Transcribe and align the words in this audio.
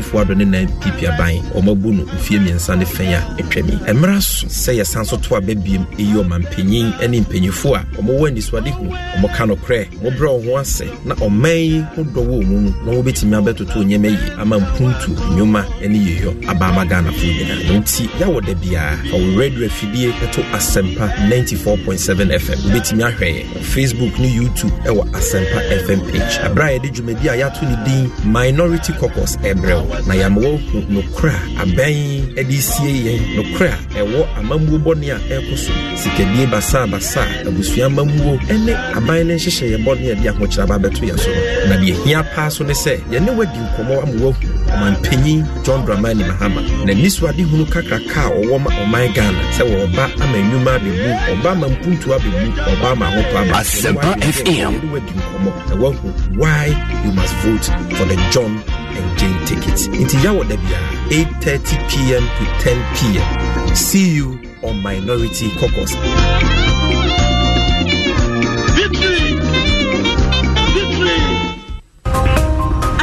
adɔ 0.00 0.36
ne 0.36 0.44
nan 0.44 0.66
pipi 0.80 1.06
aban. 1.06 1.40
Ɔmabu 1.54 1.92
no 1.96 2.04
mfie 2.04 2.38
mmiɛnsa 2.38 2.78
ne 2.78 2.84
fɛn 2.84 3.14
a 3.14 3.20
atwami 3.42 3.78
mmerɛ 3.94 4.20
so 4.22 4.46
sɛ 4.46 4.78
yɛsan 4.80 5.06
so 5.06 5.16
to 5.16 5.34
aba 5.36 5.54
biem 5.54 5.84
ɛyi 5.98 6.14
ɔmampanyin 6.24 7.08
ne 7.10 7.20
mpanyimfo 7.20 7.74
a 7.76 7.84
ɔmowɔ 8.00 8.28
anisoade 8.28 8.70
hu 8.70 8.86
ɔmɔka 9.16 9.46
nokorɛ 9.48 9.86
mobrɛ 10.02 10.28
wo 10.28 10.40
ho 10.52 10.58
ase 10.58 10.82
na 11.04 11.14
ɔman 11.16 11.58
yi 11.70 11.80
ho 11.96 12.02
dɔ 12.04 12.20
wɔ 12.26 12.46
mu 12.46 12.60
mu 12.60 12.70
na 12.84 12.92
wɔbɛtumi 12.92 13.34
abɛtoto 13.36 13.82
nneɛma 13.84 14.08
yi 14.10 14.18
ama 14.38 14.58
mpuntu 14.58 15.10
nnwoma 15.32 15.64
ne 15.88 15.98
yeyɔ 15.98 16.48
aba 16.48 16.66
ama 16.66 16.84
ghanafoɔ 16.84 17.30
nyinaa. 17.36 17.68
No 17.68 17.80
nti 17.80 18.08
yɛwɔ 18.18 18.46
da 18.46 18.54
biara 18.54 18.96
fa 19.10 19.16
wo 19.16 19.38
radio 19.38 19.66
afidie 19.68 20.12
ɛto 20.12 20.42
asɛmpa 20.52 21.06
94.7 21.28 22.30
fm 22.38 22.58
wobɛtumi 22.64 23.02
ahwɛ 23.02 23.26
yɛ 23.36 23.44
facebook 23.62 24.18
ne 24.18 24.28
youtube 24.28 24.72
ɛwɔ 24.84 25.02
asɛmpa 25.12 25.60
fm 25.86 26.00
page. 26.10 26.38
Aberɛ 26.44 26.66
a 26.66 26.78
yɛde 26.78 26.88
dwumadi 26.94 27.26
a 27.28 27.36
yɛato 27.40 27.62
ne 27.68 27.76
din 27.84 28.10
minority 28.32 28.92
caucus 28.94 29.36
ɛbrɛ 29.38 29.74
na 30.06 30.14
yɛama 30.14 30.38
woahu 30.40 30.78
nokorɛ 30.90 31.32
a 31.58 31.62
abɛn 31.62 32.34
de 32.48 32.56
sie 32.60 32.92
yɛn 33.06 33.20
nokorɛ 33.36 33.70
a 33.70 34.00
ɛwɔ 34.00 34.20
amammuo 34.38 34.78
bɔne 34.78 35.10
a 35.14 35.18
ɛrekɔ 35.18 35.56
so. 35.56 35.72
Sikadie 36.00 36.46
basabasa 36.50 37.22
a 37.22 37.48
abusua 37.48 37.86
amammuo 37.86 38.38
ne 38.64 38.72
aban 38.94 39.26
no 39.28 39.34
nhyehyɛeɛ 39.34 39.78
bɔne 39.84 40.12
a 40.12 40.14
ɛde 40.14 40.26
ahokyerɛ 40.30 40.62
aba 40.62 40.78
bɛto 40.88 41.02
yɛn 41.08 41.18
so 41.18 41.30
no. 41.30 41.40
Na 41.68 41.76
deɛ 41.76 41.94
hia 42.04 42.22
paa 42.34 42.48
so 42.48 42.64
ne 42.64 42.72
sɛ 42.72 43.00
yɛne 43.10 43.30
wadi 43.36 43.58
nkɔmmɔ 43.58 44.02
ama 44.02 44.12
woahu 44.22 44.46
ɔmanpanyin 44.70 45.64
john 45.64 45.84
dramani 45.86 46.24
mahama. 46.24 46.62
Na 46.86 46.92
nisuade 46.94 47.42
hunu 47.44 47.66
kakraka 47.66 48.26
a 48.26 48.30
ɔwɔ 48.40 48.60
ma 48.62 48.70
ɔman 48.70 49.14
ghana 49.14 49.38
sɛ 49.56 49.62
wɔba 49.68 50.04
ama 50.22 50.36
nnwuma 50.38 50.78
abɛmu 50.78 51.10
ɔba 51.32 51.50
ama 51.52 51.66
mpuntu 51.68 52.06
abɛmu 52.16 52.48
ɔba 52.56 52.92
ama 52.92 53.06
ahotɔ 53.06 53.36
aba 53.42 53.58
Asempa 53.60 54.14
FM. 54.22 54.72
na 55.68 55.74
woahu 55.76 56.08
why 56.36 56.66
you 57.04 57.12
must 57.12 57.34
vote 57.44 57.66
for 57.96 58.04
the 58.06 58.16
john 58.30 58.62
and 58.98 59.18
jane 59.18 59.38
ticket 59.46 59.78
nti 60.02 60.16
yɛwɔ 60.24 60.42
da 60.48 60.56
biara 60.56 60.88
8:30 61.10 61.76
pm 61.90 62.24
to 62.36 62.44
10 62.64 62.78
pm 62.94 63.76
see 63.76 64.08
you 64.16 64.38
on 64.62 64.82
minority 64.82 65.48
caucus 65.60 65.92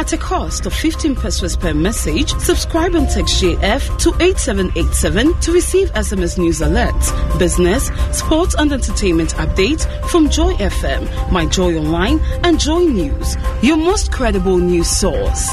At 0.08 0.14
a 0.14 0.16
cost 0.16 0.64
of 0.64 0.72
15 0.72 1.16
pesos 1.16 1.54
per 1.54 1.74
message, 1.74 2.30
subscribe 2.38 2.94
and 2.94 3.06
text 3.10 3.42
JF 3.42 3.98
to 3.98 4.08
8787 4.22 5.38
to 5.40 5.52
receive 5.52 5.92
SMS 5.92 6.38
news 6.38 6.60
alerts, 6.60 7.38
business, 7.38 7.90
sports 8.18 8.54
and 8.54 8.72
entertainment 8.72 9.34
updates 9.34 9.84
from 10.08 10.30
Joy 10.30 10.54
FM, 10.54 11.30
My 11.30 11.44
Joy 11.44 11.76
Online, 11.76 12.20
and 12.42 12.58
Joy 12.58 12.84
News, 12.84 13.36
your 13.60 13.76
most 13.76 14.10
credible 14.10 14.56
news 14.56 14.88
source. 14.88 15.46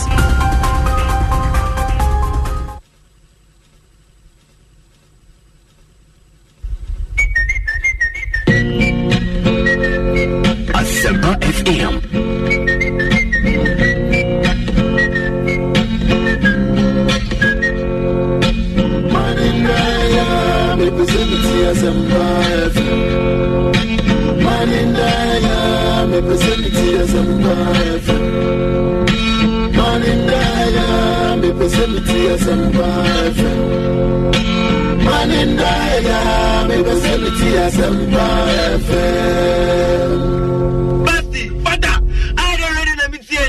Basti, 41.06 41.44
fada, 41.64 41.94
I 42.38 42.58
don't 42.58 42.74
ready 42.78 42.94
na 43.00 43.06
mitie. 43.14 43.46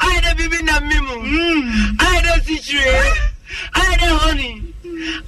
I 0.00 0.20
don't 0.22 0.36
bibi 0.38 0.62
na 0.62 0.80
mimu. 0.80 1.16
I 2.00 2.22
don't 2.24 2.42
situe. 2.44 2.78
I 3.74 3.96
don't 4.00 4.18
honey. 4.22 4.52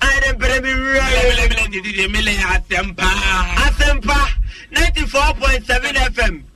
I 0.01 0.21
don't 0.23 0.39
baby 0.39 0.73
right. 0.73 1.23
Bele 1.29 1.45
bele 1.51 1.65
di 1.71 1.81
di 1.81 2.07
mele 2.09 2.35
asempa. 2.55 3.09
Asempa 3.67 4.19
94.7 4.73 6.13
FM. 6.15 6.50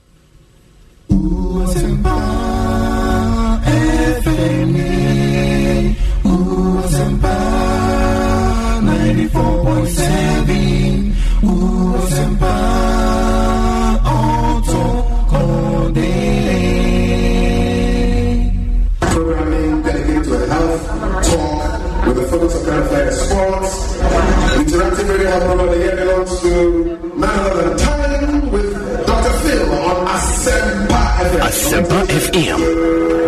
Hub 25.05 25.41
program 25.43 25.69
again 25.69 25.95
belongs 25.97 26.39
to 26.41 26.97
none 27.15 27.39
other 27.39 27.69
than 27.69 27.77
Time 27.77 28.51
with 28.51 28.73
Dr. 29.05 29.33
Phil 29.39 29.71
on 29.71 30.07
Asempa 30.07 31.01
FM. 31.19 31.41
Asempa 31.41 31.99
FM. 32.07 33.24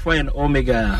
Alpha 0.00 0.10
and 0.18 0.30
Omega. 0.30 0.98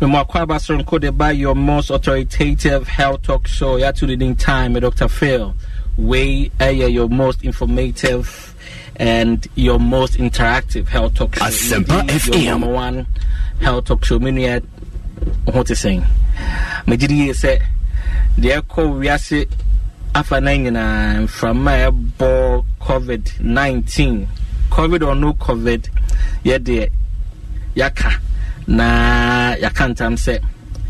Mwakwaba 0.00 0.58
Sonkode 0.58 1.14
by 1.16 1.32
your 1.32 1.54
most 1.54 1.90
authoritative 1.90 2.88
health 2.88 3.22
talk 3.22 3.46
show. 3.46 3.76
Ya 3.76 3.92
to 3.92 4.06
the 4.06 4.34
time, 4.36 4.72
with 4.72 4.82
Dr. 4.82 5.08
Phil. 5.08 5.54
Way 5.98 6.50
your 6.60 7.08
most 7.10 7.44
informative 7.44 8.54
and 8.96 9.46
your 9.56 9.78
most 9.78 10.14
interactive 10.14 10.88
health 10.88 11.14
talk 11.14 11.34
show. 11.34 11.44
Asempa 11.44 12.00
FM. 12.08 12.42
Your 12.44 12.52
number 12.52 12.68
one 12.68 13.06
health 13.60 13.84
talk 13.84 14.04
show. 14.06 14.18
Many 14.18 14.46
at 14.46 14.62
eh, 14.62 15.50
what 15.52 15.70
is 15.70 15.80
saying. 15.80 16.02
Megidi 16.86 17.34
say, 17.34 17.60
deɛ 18.38 18.62
ɛkɔ 18.62 19.00
wiase 19.00 19.46
afa 20.14 20.40
na 20.40 20.50
nyinaa 20.52 21.26
mframa 21.26 21.72
a 21.88 21.90
ɛbɔ 21.92 22.64
covid 22.80 23.40
19 23.40 24.26
covid 24.70 25.06
or 25.06 25.14
no 25.14 25.32
covid 25.34 25.88
yɛdeɛ 26.44 26.90
yɛaka 27.76 28.18
na 28.66 29.54
yɛaka 29.56 29.88
ntam 29.94 30.14
sɛ 30.16 30.40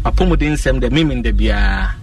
apɔmuden 0.04 0.52
nsɛm 0.54 0.80
deɛ 0.80 0.90
memem 0.90 1.22
da 1.22 1.30
biara 1.32 1.94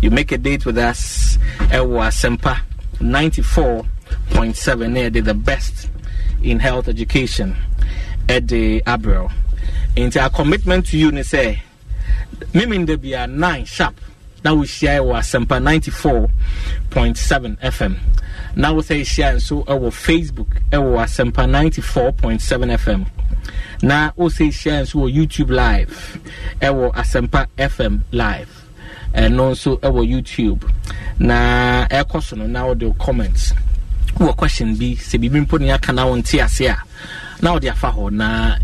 you 0.00 0.10
make 0.10 0.32
a 0.32 0.38
date 0.38 0.66
with 0.66 0.78
us 0.78 1.38
ɛwɔ 1.70 2.06
asɛmpa 2.08 2.60
94.7 3.00 4.90
na 4.90 5.00
yɛde 5.00 5.24
the 5.24 5.34
best 5.34 5.88
in 6.42 6.58
health 6.60 6.88
education 6.88 7.56
ɛde 8.28 8.82
abrɛw. 8.84 9.30
Nti 9.96 10.20
our 10.22 10.30
commitment 10.30 10.86
to 10.86 10.98
you 10.98 11.10
ne 11.12 11.20
sɛ 11.20 11.58
memem 12.52 12.86
da 12.86 12.96
biara 12.96 13.30
9 13.30 13.64
sharp 13.64 13.94
na 14.44 14.52
wohyia 14.52 15.00
wɔ 15.00 15.14
asɛmpa 15.20 15.56
94.7 15.60 17.56
fm 17.72 17.96
na 18.56 18.68
wosɛ 18.72 18.94
hyia 19.02 19.32
nso 19.36 19.64
wɔ 19.64 19.90
facebook 19.90 20.50
wɔ 20.70 21.02
asɛmpa 21.04 21.44
94.7 21.48 22.76
fm 22.78 23.06
na 23.82 24.10
wosɛ 24.12 24.52
hyia 24.52 24.82
nso 24.82 24.94
wɔ 25.00 25.08
youtube 25.14 25.50
live 25.50 26.18
wɔ 26.60 26.92
asɛmpa 26.94 27.46
fm 27.56 28.00
live 28.12 28.64
ɛno 29.14 29.50
nso 29.52 29.78
wɔ 29.80 30.02
youtube. 30.08 30.64
Na 31.18 31.86
ɛkɔ 31.88 32.22
so 32.22 32.36
no 32.36 32.46
na 32.46 32.66
wode 32.66 32.92
comment 32.98 33.52
wowɔ 34.18 34.36
question 34.36 34.74
bi 34.76 34.94
sɛ 34.98 35.18
biribi 35.20 35.46
mpo 35.46 35.58
ne 35.60 35.70
aka 35.70 35.92
na 35.92 36.06
wo 36.06 36.16
nte 36.16 36.42
ase 36.42 36.66
a 36.66 36.76
na 37.40 37.52
wode 37.52 37.66
afa 37.66 37.90
hɔ. 37.92 38.10
Na 38.12 38.56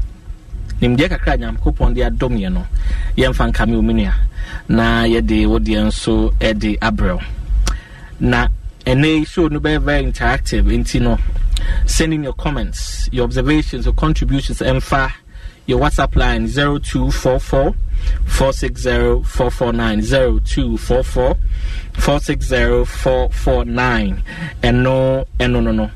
nimdeɛ 0.81 1.09
kakra 1.09 1.39
nyankopɔn 1.39 1.95
de 1.95 2.01
adom 2.03 2.33
no 2.53 2.67
yɛmfa 3.17 3.53
wɔ 3.53 3.83
mu 3.83 3.93
nua 3.93 4.13
na 4.71 5.03
yɛde 5.05 5.47
wodeɛ 5.51 5.83
nso 5.87 6.31
de 6.59 6.77
abrɛw. 6.79 7.21
Na 8.21 8.49
ɛnɛ 8.87 9.27
show 9.27 9.49
no 9.49 9.59
bɛyɛ 9.61 9.83
very 9.83 10.05
interactive. 10.05 10.65
Nti 10.65 11.01
no 11.01 11.19
send 11.87 12.15
in 12.15 12.23
your 12.23 12.33
comments 12.35 13.09
your 13.13 13.25
observations 13.25 13.85
your 13.85 13.95
contributions 13.95 14.61
ɛmfa 14.61 15.11
your 15.67 15.79
whatsapp 15.81 16.15
line 16.17 16.47
0244 16.47 17.75
460 18.25 19.23
449 19.25 20.01
0244 20.01 21.37
460 21.95 22.85
449 22.85 24.23
ɛno 24.63 25.27
ɛno 25.39 25.63
no 25.65 25.73
no. 25.73 25.91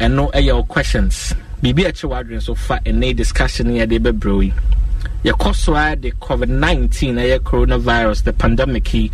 Ɛno 0.00 0.32
ɛyɛ 0.32 0.54
wo 0.56 0.62
questions. 0.64 1.32
Biribi 1.62 1.86
a 1.86 1.92
ɛkyɛ 1.92 2.10
w'adwene 2.10 2.42
so 2.42 2.54
fa 2.54 2.80
ɛnɛ 2.84 3.14
discussion 3.16 3.66
yɛde 3.68 3.98
bɛbrɛ 4.00 4.44
yi 4.46 4.52
yɛkɔ 5.24 5.54
so 5.54 5.74
a 5.74 5.96
de 5.96 6.10
covid-19 6.12 7.14
ɛyɛ 7.18 7.38
coronavirus 7.40 8.22
the 8.24 8.32
pandemic 8.32 8.92
yi. 8.94 9.10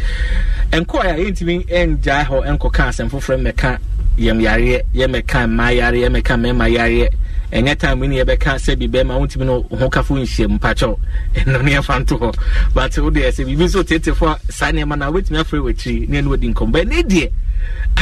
Nkɔɔ 0.73 1.01
a 1.01 1.15
yɛntumi 1.25 1.67
ngyae 1.67 2.25
hɔ 2.27 2.59
nkɔka 2.59 2.89
asɛm 2.89 3.09
foforɔ 3.11 3.41
mmɛka 3.41 3.79
yɛm 4.19 4.41
yareɛ 4.43 4.83
yɛmɛka 4.95 5.49
mmaa 5.49 5.73
yareɛ 5.73 6.09
yɛmɛka 6.09 6.37
mmarima 6.37 6.69
yareɛ 6.69 7.09
ɛnyɛ 7.53 7.79
time 7.79 8.01
ni 8.01 8.17
yɛbɛka 8.19 8.57
sɛ 8.61 8.79
bi 8.79 8.89
wontumi 9.03 9.45
no 9.47 9.63
ho 9.63 9.89
kafo 9.89 10.17
nhyia 10.17 10.49
mpakyɛw 10.59 10.99
ɛno 11.37 11.63
ne 11.65 11.73
yɛfa 11.77 12.01
nto 12.05 12.19
hɔ. 12.19 12.37
But 12.75 12.93
wodeɛ 12.93 13.29
sɛ 13.33 13.45
biribi 13.47 13.65
nso 13.69 13.83
tietefo 13.83 14.39
saa 14.51 14.71
nneɛma 14.71 14.99
no 14.99 15.09
a 15.09 15.13
wobɛtumi 15.13 15.41
afrɛ 15.43 15.61
w'akyiri 15.63 16.09
ne 16.09 16.21
ɛne 16.23 16.27
wadi 16.29 16.53
nkɔm 16.53 16.73
bɛ 16.73 16.87
ne 16.89 17.03
deɛ 17.03 17.31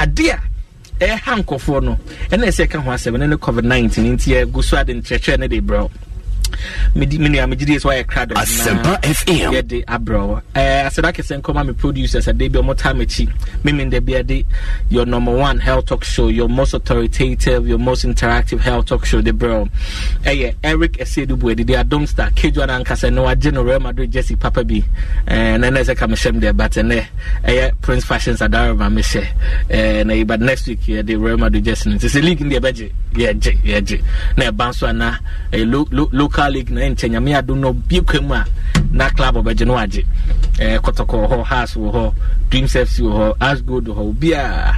ade 0.01 0.21
a 0.31 0.41
ɛha 1.01 1.43
nkɔfoɔ 1.45 1.83
no 1.83 1.99
ɛna 2.31 2.47
ɛsɛ 2.47 2.67
ɛka 2.67 2.83
ho 2.83 2.91
asɛm 2.91 3.19
ne 3.19 3.27
ne 3.27 3.37
covid-19 3.37 4.15
nti 4.15 4.35
yɛgu 4.35 4.63
so 4.65 4.77
ade 4.77 4.89
nkyerɛkyerɛ 4.89 5.39
ne 5.39 5.47
de 5.49 5.61
brɛw 5.61 5.89
medi 6.95 7.19
me 7.19 7.29
nua 7.29 7.47
megye 7.49 7.67
die 7.67 7.77
sɛ 7.79 7.85
wayɛ 7.91 8.05
krado 8.07 8.35
Asempa 8.35 9.01
FM. 9.03 9.53
yɛde 9.53 9.85
abrɛw 9.85 10.41
eh, 10.55 10.85
asɛda 10.89 11.13
kɛsɛ 11.13 11.41
nkɔma 11.43 11.67
me 11.67 11.73
producers. 11.73 12.27
Ɛde 12.27 12.51
bi 12.53 12.59
ɔmo 12.59 12.77
time 12.77 13.01
akyi 13.01 13.29
bi 14.05 14.15
ade 14.15 14.45
your 14.89 15.07
number 15.07 15.33
one 15.33 15.59
health 15.59 15.87
talk 15.87 16.05
show 16.05 16.29
your 16.29 16.49
most 16.49 16.75
authoritative 16.75 17.67
your 17.67 17.79
most 17.79 18.05
interactive 18.05 18.59
health 18.61 18.87
talk 18.87 19.05
show 19.05 19.21
de 19.21 19.33
brɛw 19.33 19.69
ɛyɛ 20.25 20.55
eric 20.63 20.93
ɛsɛdubu 20.99 21.55
adidi 21.55 21.75
adom 21.83 22.07
star 22.09 22.31
kedwa 22.31 22.67
no 22.67 22.75
ankasa 22.83 23.13
ne 23.13 23.21
wagye 23.21 23.53
no 23.53 23.63
real 23.63 23.81
madrid 23.81 24.11
jesse 24.11 24.35
papa 24.37 24.65
bi 24.65 24.83
na 25.27 25.69
ɛnɛ 25.71 25.81
sɛ 25.85 25.97
ka 25.97 26.07
mehyɛm 26.07 26.41
deɛ 26.41 26.57
but 26.57 26.77
eh, 26.77 26.83
ɛnɛ 26.83 27.05
ɛyɛ 27.45 27.63
eh, 27.69 27.71
prince 27.81 28.05
fashions 28.05 28.41
adaroma 28.41 28.89
mehyɛ 28.91 29.23
eh, 29.71 30.01
eh 30.01 30.03
na 30.03 30.15
yi 30.15 30.25
but 30.25 30.41
next 30.41 30.67
week 30.67 30.81
yɛde 30.83 31.21
real 31.23 31.37
madrid 31.39 31.65
jesse 31.65 31.87
no 31.87 31.97
nti 31.97 32.07
sɛ 32.09 32.23
league 32.23 32.41
no 32.41 32.59
deɛ 32.59 32.91
yɛgye 33.15 33.59
yɛgye. 33.65 34.03
Na 34.37 34.51
ɛba 34.51 34.69
nso 34.71 34.87
ana 34.89 35.19
ɛyɛ 35.53 35.71
lo, 35.71 35.87
lo, 35.91 36.09
local 36.13 36.51
league 36.51 36.71
na 36.71 36.81
ɛnkyɛ 36.83 37.11
nyame 37.11 37.35
adom 37.43 37.59
no 37.59 37.73
bie 37.73 38.01
kwa 38.01 38.21
mu 38.21 38.35
a 38.35 38.45
na 38.93 39.09
club 39.11 39.37
ɔbɛgye 39.37 39.67
no 39.67 39.75
wagye 39.75 40.05
eh, 40.59 40.79
kɔtɔkɔ 40.79 41.07
wɔ 41.07 41.29
hɔ 41.29 41.45
has 41.45 41.75
wɔ 41.75 41.93
hɔ 41.93 42.15
dreams 42.51 42.73
fc 42.75 43.01
wɔ 43.01 43.13
hɔ 43.13 43.37
asgold 43.41 43.85
wɔ 43.87 43.95
hɔ 43.97 44.15
obiaa 44.15 44.75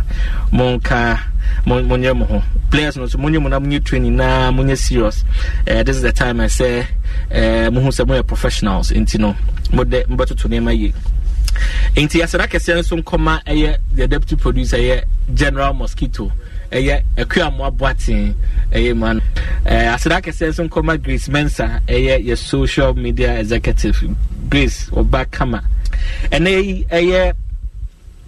monka 0.53 1.19
mon- 1.67 1.87
monyɛ 1.89 2.17
mo 2.17 2.25
ho. 2.25 2.43
Players 2.71 2.97
no 2.97 3.07
so 3.07 3.19
monyɛ 3.19 3.43
mo 3.43 3.49
na 3.49 3.59
monyɛ 3.61 3.85
training 3.85 4.17
na 4.17 4.51
monyɛ 4.51 4.77
serious. 4.79 5.25
Eh, 5.67 5.83
this 5.83 5.97
is 5.97 6.03
the 6.03 6.12
time 6.12 6.41
I 6.41 6.47
say 6.47 6.87
eh, 7.31 7.69
mohu 7.71 7.89
sɛ 7.89 8.07
moyɛ 8.07 8.27
professionals. 8.27 8.91
Nti 8.91 9.19
no 9.19 9.35
mode 9.73 9.91
mbɛtoto 10.09 10.49
nneɛma 10.49 10.77
yie. 10.79 10.93
Nti 11.97 12.23
asɛda 12.23 12.47
kɛseɛ 12.49 12.79
nso 12.81 13.03
nkɔma 13.03 13.45
ɛyɛ 13.45 13.77
the 13.95 14.09
deputy 14.09 14.37
producer 14.37 14.77
ɛyɛ 14.77 15.05
general 15.35 15.75
mosquito 15.75 16.31
ɛyɛ 16.73 17.02
akuamoa 17.17 17.71
boaten 17.76 18.35
ɛyɛ 18.73 18.97
ma 18.97 19.12
no 19.14 19.21
Eh, 19.64 19.87
asɛda 19.95 20.21
kɛseɛ 20.21 20.49
nso 20.50 20.69
nkɔma 20.69 21.00
grace 21.02 21.29
mensa 21.29 21.81
ɛyɛ 21.87 22.25
yɛ 22.26 22.37
social 22.37 22.95
media 22.95 23.38
executive. 23.38 23.97
Grace 24.49 24.91
ɔba 24.91 25.31
kama. 25.31 25.62
Ɛnɛ 26.31 26.64
yi 26.64 26.85
ɛyɛ 26.91 27.33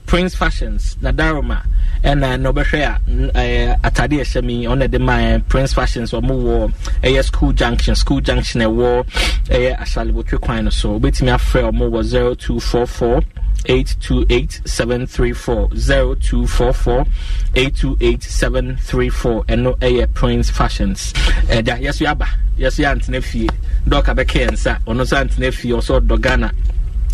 prince 0.07 0.35
fashions 0.37 0.97
na 1.01 1.11
daroma 1.11 1.63
ɛna 2.05 2.39
na 2.39 2.53
ɔbɛhwɛ 2.53 2.81
a 2.85 3.01
n- 3.11 3.31
ɛɛ, 3.35 3.81
atade 3.83 4.21
a 4.21 4.25
ɛhyɛ 4.25 4.45
mi 4.45 4.65
ɔna 4.65 4.89
de 4.91 4.99
ma 4.99 5.17
ɛ, 5.17 5.49
prince 5.49 5.73
fashions 5.73 6.13
ɔmo 6.13 6.31
wɔ 6.45 6.73
ɛyɛ 7.03 7.25
school 7.25 7.53
junction 7.53 7.95
school 7.97 8.21
junction 8.21 8.61
ɛwɔ 8.61 9.05
ɛyɛ 9.49 9.79
ahyalibotwe 9.81 10.41
kwan 10.41 10.65
no 10.65 10.71
so. 10.71 11.01
Obetumi 11.01 11.33
afrɛ 11.35 11.73
ɔmo 11.73 11.91
wɔ 11.91 12.05
zero 12.05 12.35
two 12.35 12.61
four 12.61 12.87
four. 12.87 13.23
828734 13.65 15.75
0244 15.75 17.07
828734 17.55 19.45
ɛno 19.47 19.77
ɛyɛ 19.79 20.07
prince 20.15 20.51
fashions. 20.51 21.13
Ɛda 21.49 21.79
yɛso 21.81 22.05
yɛaba 22.07 22.27
yɛso 22.59 22.83
yɛ 22.85 22.91
antena 22.93 23.21
fie 23.23 23.49
dɔka 23.87 24.15
bɛka 24.15 24.39
yɛ 24.45 24.51
nsa 24.53 24.79
ɔno 24.87 25.01
nso 25.03 25.17
antena 25.17 25.51
fie 25.53 25.73
ɔsɛ 25.73 26.01
ɔdɔ 26.01 26.21
ghana. 26.21 26.53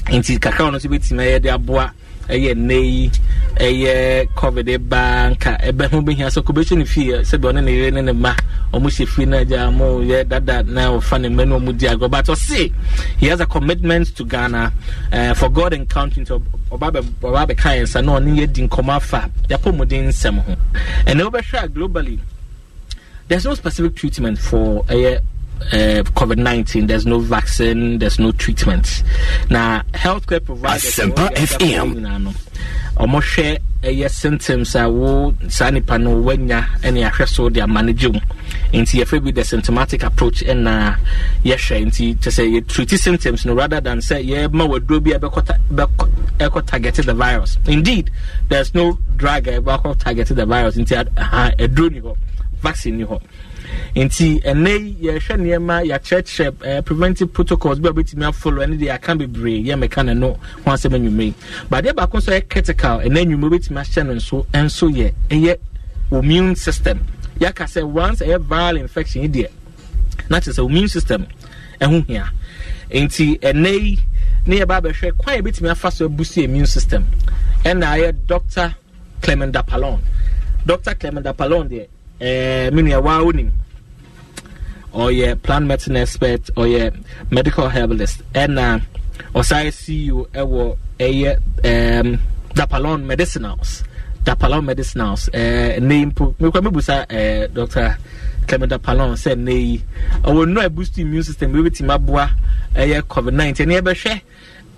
Nti 0.06 0.38
kakra 0.40 0.66
ɔno 0.70 0.74
nso 0.76 0.88
bɛtumi 0.88 1.22
ɛyɛ 1.22 1.40
de 1.42 1.48
aboa 1.50 1.92
ɛyɛ 2.30 3.10
ɛyɛ 3.56 4.28
covid 4.34 4.68
nka 4.68 5.58
ho 5.90 6.76
ne 6.76 6.84
fie 6.84 7.12
sɛbi 7.22 7.44
ɔne 7.50 7.64
ne 7.64 7.72
yere 7.72 7.90
ne 7.90 8.00
ne 8.02 8.12
ma 8.12 8.34
ɔmo 8.72 8.88
hyɛ 8.88 9.06
fie 9.06 9.26
yɛ 9.26 10.28
dada 10.28 10.62
na 10.62 10.88
ɔfa 10.90 11.20
ne 11.20 11.28
ɔmo 11.28 11.76
di 11.76 11.86
agorɔ. 11.86 12.10
But 12.10 12.26
he 13.18 13.26
has 13.26 13.40
a 13.40 13.46
commitment 13.46 14.14
to 14.16 14.24
ghana 14.24 14.72
uh, 15.12 15.34
for 15.34 15.48
god 15.48 15.72
and 15.72 15.88
country. 15.88 16.24
Nti 16.24 16.40
ɔba 16.70 16.90
bɛ 16.92 17.02
ɔba 17.20 17.46
bɛka 17.48 17.76
yɛn 17.76 17.82
nsa 17.82 18.04
na 18.04 18.18
ɔne 18.18 18.38
yɛ 18.38 18.52
di 18.52 18.66
nkɔmɔ 18.68 18.96
afa 18.96 19.30
yɛapɔmuden 19.48 20.08
nsɛm 20.08 20.38
ho. 20.44 20.56
A 21.06 21.68
globally 21.68 22.18
there's 23.28 23.44
no 23.44 23.54
specific 23.54 23.94
treatment 23.94 24.38
for 24.38 24.84
ɛyɛ 24.84 25.16
uh, 25.18 25.20
Uh, 25.72 26.02
COVID 26.16 26.38
19. 26.38 26.86
There's 26.86 27.06
no 27.06 27.18
vaccine, 27.20 27.98
there's 27.98 28.18
no 28.18 28.32
treatment. 28.32 29.04
Now, 29.50 29.82
healthcare 29.92 30.44
providers. 30.44 30.82
Asempa 30.84 31.28
FM. 31.34 32.34
ɔmohwɛ 32.96 33.58
ɛyɛ 33.82 34.10
symptoms 34.10 34.74
a 34.74 34.88
wo 34.90 35.34
saa 35.48 35.70
nipa 35.70 35.96
no 35.98 36.10
wanya 36.22 36.66
ne 36.92 37.00
ahwɛ 37.02 37.26
so 37.26 37.48
de 37.48 37.60
amanage 37.60 38.04
wo 38.06 38.20
nti 38.74 39.00
yɛfrɛ 39.00 39.24
bi 39.24 39.30
the 39.30 39.42
symptomatic 39.44 40.02
approach 40.02 40.42
ɛna 40.44 40.98
yɛhwɛ 41.42 41.86
nti 41.86 42.14
kyɛ 42.16 42.30
sɛ 42.30 42.60
yɛtreat 42.60 42.98
symptoms 42.98 43.46
no 43.46 43.54
rather 43.54 43.80
than 43.80 43.98
sɛ 44.00 44.22
yɛma 44.22 44.68
waduro 44.68 45.00
bi 45.02 45.12
a 45.12 45.18
ɛkɔ 45.18 46.66
target 46.66 46.94
the 46.96 47.14
virus 47.14 47.56
indeed 47.66 48.10
there's 48.50 48.74
no 48.74 48.98
drug 49.16 49.48
a 49.48 49.60
ɛbɛkɔ 49.60 49.98
target 49.98 50.26
the 50.28 50.44
virus 50.44 50.76
nti 50.76 50.94
aduro 51.58 51.90
ni 51.90 52.00
hɔ 52.00 52.14
vaccine 52.60 52.98
ni 52.98 53.04
hɔ 53.04 53.18
nti 53.94 54.40
ɛnɛ 54.42 54.70
yi 54.80 54.96
yɛhwɛ 55.08 55.34
nneɛma 55.38 55.76
yɛakyerɛkyerɛ 55.88 56.50
ɛɛ 56.52 56.84
preventive 56.84 57.32
protocols 57.32 57.78
bi 57.78 57.88
a 57.88 57.92
wobɛtumi 57.92 58.24
afolo 58.28 58.64
ɛne 58.66 58.78
deɛ 58.78 58.94
aka 58.94 59.14
bebree 59.14 59.62
yɛ 59.64 59.74
mɛka 59.82 60.04
ne 60.04 60.14
no 60.14 60.32
ho 60.64 60.70
asɛm 60.72 60.94
anwummerɛ 60.94 61.24
yi. 61.24 61.34
But 61.68 61.84
adeɛ 61.84 61.94
baako 61.94 62.18
nso 62.18 62.32
yɛ 62.32 62.48
critical 62.48 62.98
ɛnɛ 63.00 63.18
anwummerɛ 63.24 63.50
wobɛtumi 63.50 63.80
ahyɛ 63.80 64.06
no 64.06 64.14
nso 64.14 64.46
ɛnso 64.52 64.90
yɛ 64.94 65.12
ɛyɛ 65.30 65.56
immune 66.12 66.56
system. 66.56 67.00
Yɛaka 67.38 67.64
sɛ 67.66 67.82
once 67.88 68.20
ɛyɛ 68.20 68.38
viral 68.44 68.78
infection 68.80 69.22
yi 69.22 69.28
deɛ 69.28 69.48
na 70.28 70.38
sɛ 70.40 70.64
immune 70.66 70.88
system 70.88 71.26
ɛho 71.80 72.06
hia. 72.06 72.30
Nti 72.90 73.38
ɛnɛ 73.40 73.80
yi 73.80 73.98
ne 74.46 74.56
yɛba 74.60 74.76
abɛhwɛ 74.80 75.16
kwan 75.18 75.36
yɛ 75.36 75.42
bɛtumi 75.42 75.70
afa 75.70 75.90
so 75.90 76.08
abusi 76.08 76.42
immune 76.44 76.66
system 76.66 77.04
ɛna 77.64 77.86
ayɛ 77.94 78.12
dr 78.26 78.74
clement 79.20 79.52
dapalon 79.52 80.00
dr 80.66 80.94
clement 80.94 81.24
dapalon 81.26 81.68
deɛ 81.68 81.86
ɛɛ 82.20 82.72
me 82.72 82.82
nua 82.82 83.00
waa 83.02 83.22
wonim 83.24 83.50
ɔyɛ 84.92 85.40
plant 85.42 85.66
medicine 85.66 85.96
expert 85.96 86.50
ɔyɛ 86.56 86.92
medical 87.30 87.68
herbalist. 87.68 88.22
Ɛna 88.34 88.80
ɔsan 89.34 89.70
ceo 89.72 90.26
ɛwɔ 90.32 90.76
ɛyɛ 90.98 91.38
ɛɛm 91.62 92.18
dapalon 92.54 93.04
medicinals. 93.04 93.84
Dapalon 94.24 94.64
medicinals. 94.64 95.30
Ɛɛ 95.32 95.80
ne 95.80 96.06
mpo 96.06 96.34
mekura 96.40 96.62
mebusa 96.62 97.06
ɛɛ 97.08 97.52
dr 97.54 97.96
clement 98.46 98.70
dapalon 98.72 99.12
sɛ 99.14 99.38
ne 99.38 99.54
yi 99.54 99.82
ɔwɔ 100.24 100.46
nnuro 100.46 100.64
a 100.66 100.70
boost 100.70 100.98
immune 100.98 101.22
system 101.22 101.52
bi 101.52 101.58
betumi 101.70 101.94
aboa 101.94 102.30
ɛyɛ 102.74 103.02
covid 103.02 103.34
nineteen. 103.34 103.68
Ne 103.68 103.80
yɛbɛhwɛ 103.80 104.20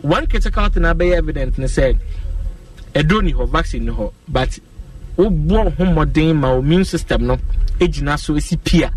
one 0.02 0.26
critical 0.26 0.68
thing 0.68 0.82
abɛyɛ 0.82 1.16
evident 1.18 1.58
ne 1.58 1.66
sɛ 1.66 1.96
ɛduro 2.94 3.22
ni 3.25 3.32
hɔ 3.32 3.49
vaccine 3.49 3.87
ni 3.87 3.92
hɔ 3.92 4.12
but 4.28 4.58
wobɔ 5.16 5.75
ho 5.76 5.85
mmɔden 5.85 6.35
ma 6.37 6.54
immune 6.59 6.85
system 6.85 7.26
no 7.26 7.37
gyina 7.78 8.19
so 8.19 8.35
esi 8.35 8.57
pia. 8.62 8.90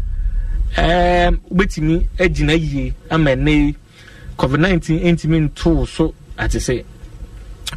Wobɛtumi 0.77 2.07
agyina 2.19 2.53
yie 2.59 2.93
ama 3.09 3.31
ɛnɛ 3.31 3.75
covid 4.37 4.59
nineteen 4.59 4.99
ntumi 5.15 5.49
ntoo 5.49 5.87
so 5.87 6.13
ate 6.37 6.57
sɛ 6.59 6.83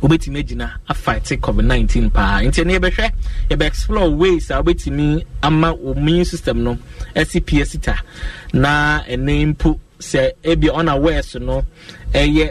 wobɛtumi 0.02 0.42
agyina 0.44 0.70
afight 0.88 1.40
covid 1.40 1.64
nineteen 1.64 2.10
paa. 2.10 2.40
Nti 2.42 2.62
ɛnɛ 2.64 2.78
yɛbɛhwɛ 2.78 3.12
yɛbɛ 3.50 3.66
explore 3.66 4.10
ways 4.10 4.50
a 4.50 4.54
wobɛtumi 4.62 5.24
ama 5.42 5.74
immune 5.74 6.24
system 6.24 6.62
no 6.64 6.78
ɛsi 7.16 7.44
pia 7.44 7.64
sita. 7.64 7.96
Na 8.52 9.00
ɛnɛ 9.04 9.54
mpo 9.54 9.78
sɛ 9.98 10.32
ebi 10.44 10.68
unaware 10.74 11.22
so 11.22 11.38
no 11.38 11.64
ɛyɛ 12.12 12.50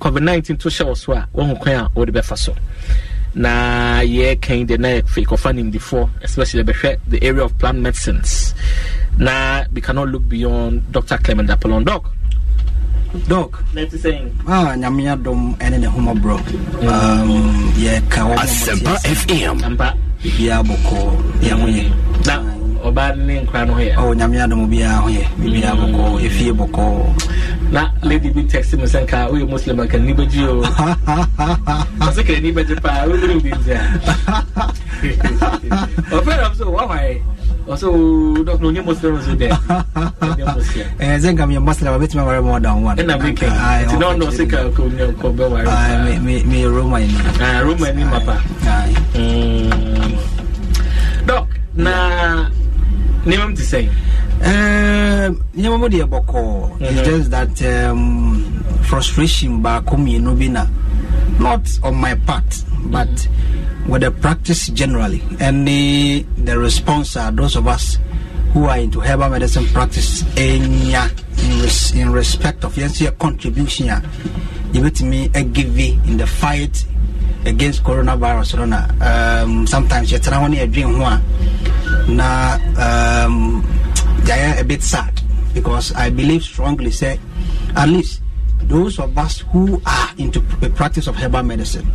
covid 0.00 0.22
nineteen 0.22 0.56
to 0.56 0.68
hyɛ 0.68 0.86
wɔ 0.86 0.96
so 0.96 1.12
a 1.12 1.28
wɔn 1.34 1.60
kwan 1.60 1.74
a 1.74 1.88
wɔde 1.90 2.10
bɛfa 2.10 2.38
so. 2.38 2.54
Na 3.36 4.00
yɛkan 4.00 4.66
de 4.66 4.76
na 4.78 4.88
yɛfɛ 4.96 5.24
kɔfa 5.28 5.52
nimdifoɔ 5.52 6.08
especially 6.22 6.64
bɛhwɛ 6.64 6.96
the 7.08 7.22
area 7.22 7.44
of 7.44 7.56
plant 7.58 7.78
medicines. 7.78 8.54
Na 9.18 9.62
we 9.72 9.80
cannot 9.80 10.08
look 10.08 10.26
beyond 10.28 10.82
dr 10.90 11.18
clement 11.18 11.50
apollon. 11.50 11.84
Doc. 11.84 13.62
Say 14.00 14.20
ah 14.48 14.74
nyame 14.76 15.04
adom 15.12 15.56
ɛne 15.58 15.80
ne 15.80 15.86
homɔborɔ 15.86 16.36
um, 16.88 17.72
yɛka 17.76 18.20
wɔ 18.24 18.34
Asempa 18.36 18.96
FM. 19.04 19.60
biribiaa 20.22 20.62
bɔkɔɔ 20.64 21.08
yɛ 21.44 21.52
ho 21.60 21.66
yɛ 21.68 22.55
ɔbaa 22.96 23.16
ne 23.16 23.40
nkora 23.44 23.66
no 23.66 23.74
ho 23.74 23.80
yɛ. 23.80 23.94
Oh, 23.98 24.14
nyame 24.14 24.36
adom 24.40 24.68
biaa 24.70 25.00
ho 25.02 25.08
yɛ. 25.08 25.24
Biribiaa 25.38 25.76
bɔkɔɔ 25.76 26.20
ɛfie 26.26 26.52
bɔkɔɔ 26.52 27.72
na 27.72 27.88
lady 28.02 28.30
bi 28.30 28.42
text 28.44 28.74
me 28.76 28.84
sɛ 28.84 29.04
nka 29.06 29.28
woyɛ 29.30 29.48
muslim 29.48 29.76
anka 29.80 29.98
nni 29.98 30.14
bɛgye 30.16 30.46
o. 30.48 30.62
Ɔsɛ 32.06 32.22
kɛ 32.24 32.42
ni 32.42 32.52
bɛgye 32.52 32.80
paa 32.82 33.04
wobɛne 33.06 33.34
wodi 33.36 33.50
nti 33.52 33.70
a 33.72 33.80
ɔfɛ 36.16 36.32
nam 36.40 36.52
sɛ 36.54 36.64
wahwae 36.64 37.20
ɔsɛ 37.68 37.86
dɔk 38.46 38.60
na 38.60 38.66
ɔnyɛ 38.68 38.84
muslim 38.84 39.20
so 39.22 39.34
dɛ. 39.36 39.48
Ɔnyɛ 40.20 40.54
muslim. 40.56 40.86
Eh, 41.00 41.18
sɛ 41.18 41.34
nka 41.36 41.44
meyɛ 41.46 41.62
muslim 41.62 41.92
a 41.92 41.98
bɛtumi 41.98 42.22
aware 42.22 42.40
more 42.42 42.60
than 42.60 42.82
one. 42.82 42.96
Ɛna 42.96 43.20
meka 43.20 43.44
Aye, 43.50 43.84
nti 43.84 43.98
na 44.00 44.06
ɔfa 44.06 44.14
ɔno 44.16 44.24
ɔsɛ 44.30 44.44
kyerɛ 44.48 44.74
ka 44.74 44.82
me. 44.82 45.12
kɔbɛware 45.20 45.66
Aye, 45.68 45.96
me- 46.04 46.18
me- 46.18 46.42
meyɛ 46.44 46.74
roma 46.74 46.98
ni. 47.00 47.12
Roma 47.60 47.92
ni 47.92 48.04
mapa 48.04 48.40
Aye. 48.64 48.94
Mm. 49.14 50.16
dɔk 51.26 51.46
na 51.76 52.46
nneɛmam 53.26 53.54
te 53.56 53.62
sɛn 53.62 53.88
Um, 54.36 55.42
nneɛma 55.56 55.78
mu 55.80 55.88
deɛ 55.88 56.04
bɔkɔɔ 56.08 56.80
it's 56.80 57.08
just 57.08 57.30
that 57.30 57.62
um, 57.64 58.62
frustration 58.82 59.62
baako 59.62 59.96
mmienu 59.96 60.38
bi 60.38 60.46
na. 60.48 60.66
Not 61.40 61.66
on 61.82 61.96
my 61.96 62.14
part 62.14 62.64
but 62.84 63.28
with 63.88 64.02
the 64.02 64.10
practice 64.10 64.68
generally. 64.68 65.22
And 65.40 65.66
the, 65.66 66.24
the 66.38 66.58
response 66.58 67.16
are 67.16 67.30
those 67.32 67.56
of 67.56 67.66
us 67.66 67.98
who 68.52 68.64
are 68.64 68.78
into 68.78 69.00
herbal 69.00 69.30
medicine 69.30 69.66
practice 69.66 70.22
in, 70.36 70.92
res, 71.62 71.94
in 71.94 72.10
respect 72.10 72.64
of 72.64 72.74
yɛnso 72.74 73.06
yɛ 73.06 73.18
contribution 73.18 73.88
a 73.88 74.00
yɛbɛtumi 74.72 75.30
agive 75.32 76.06
in 76.06 76.16
the 76.16 76.26
fight 76.26 76.84
against 77.44 77.82
coronavirus 77.82 78.54
um, 79.02 79.66
sometimes 79.66 80.10
yɛtena 80.12 80.40
ho 80.40 80.46
ne 80.46 80.66
yɛdwen 80.66 80.96
ho 80.96 81.04
na 82.08 82.54
um, 82.78 83.62
yɛayɛ 84.24 84.60
a 84.60 84.64
bit 84.64 84.82
sad 84.82 85.20
because 85.54 85.92
I 85.94 86.10
believe 86.10 86.42
strongly 86.42 86.90
say 86.90 87.18
at 87.76 87.88
least 87.88 88.22
those 88.62 88.98
of 88.98 89.16
us 89.18 89.40
who 89.52 89.80
are 89.86 90.10
into 90.18 90.40
the 90.60 90.70
practice 90.70 91.06
of 91.06 91.16
herbal 91.16 91.42
medicine 91.42 91.90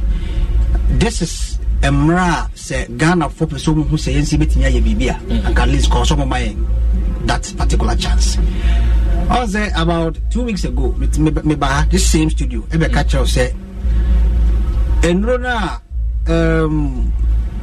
this 0.90 1.22
is 1.22 1.60
a 1.84 1.90
sɛ 1.90 2.88
ghanafoɔ 2.98 3.48
pɛ 3.48 3.58
sɛ 3.58 3.74
ɔmuhu 3.74 3.98
sɛ 3.98 4.14
yɛnsi 4.16 4.38
bɛtumi 4.38 4.66
ayɛ 4.70 4.82
biribi 4.84 5.10
a 5.10 5.14
anka 5.50 5.60
at 5.64 5.70
least 5.70 5.90
kɔɔ 5.90 6.06
sɛ 6.06 6.16
ɔmoma 6.18 6.38
yɛn 6.46 7.28
that 7.28 7.54
particular 7.58 7.96
chance. 7.96 8.38
I 9.30 9.40
was 9.42 9.54
there 9.54 9.72
about 9.76 10.18
two 10.30 10.44
weeks 10.44 10.64
ago 10.66 10.92
me- 10.98 11.08
me- 11.32 11.56
this 11.90 12.06
same 12.06 12.30
studio. 12.30 12.62
Ɛbɛka 12.70 13.04
kyerɛw 13.06 13.26
sɛ 13.26 13.54
nnuro 15.02 15.38
no 15.42 16.66
um, 16.66 17.14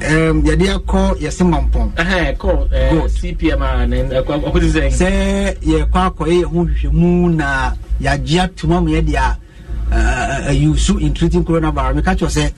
um, 0.01 0.43
yɛde 0.45 0.67
akɔ 0.77 1.17
yɛse 1.19 1.43
mampɔn. 1.45 1.93
Ɛhɛn, 1.95 2.37
kɔ 2.37 2.73
eh, 2.73 2.91
Good. 2.91 3.11
cpm 3.11 3.63
a 3.63 3.87
ne 3.87 4.03
ɛkɔ 4.05 4.45
ɔkɔte 4.45 4.69
sɛn 4.71 4.91
sɛ 4.91 5.59
yɛkɔ 5.61 6.15
akɔyɛ 6.15 6.43
yɛ 6.43 6.45
ho 6.45 6.65
hwehwɛmu 6.65 7.35
na 7.35 7.73
yɛagye 8.01 8.41
atoma 8.49 8.81
mu 8.83 8.91
yɛde 8.91 9.15
a 9.17 9.39
uh, 9.91 10.51
ayusu 10.51 11.01
in 11.01 11.15
treating 11.15 11.45
coronavirus. 11.45 11.95
Meka 12.03 12.15
kyerɛ 12.17 12.31
sɛ 12.31 12.53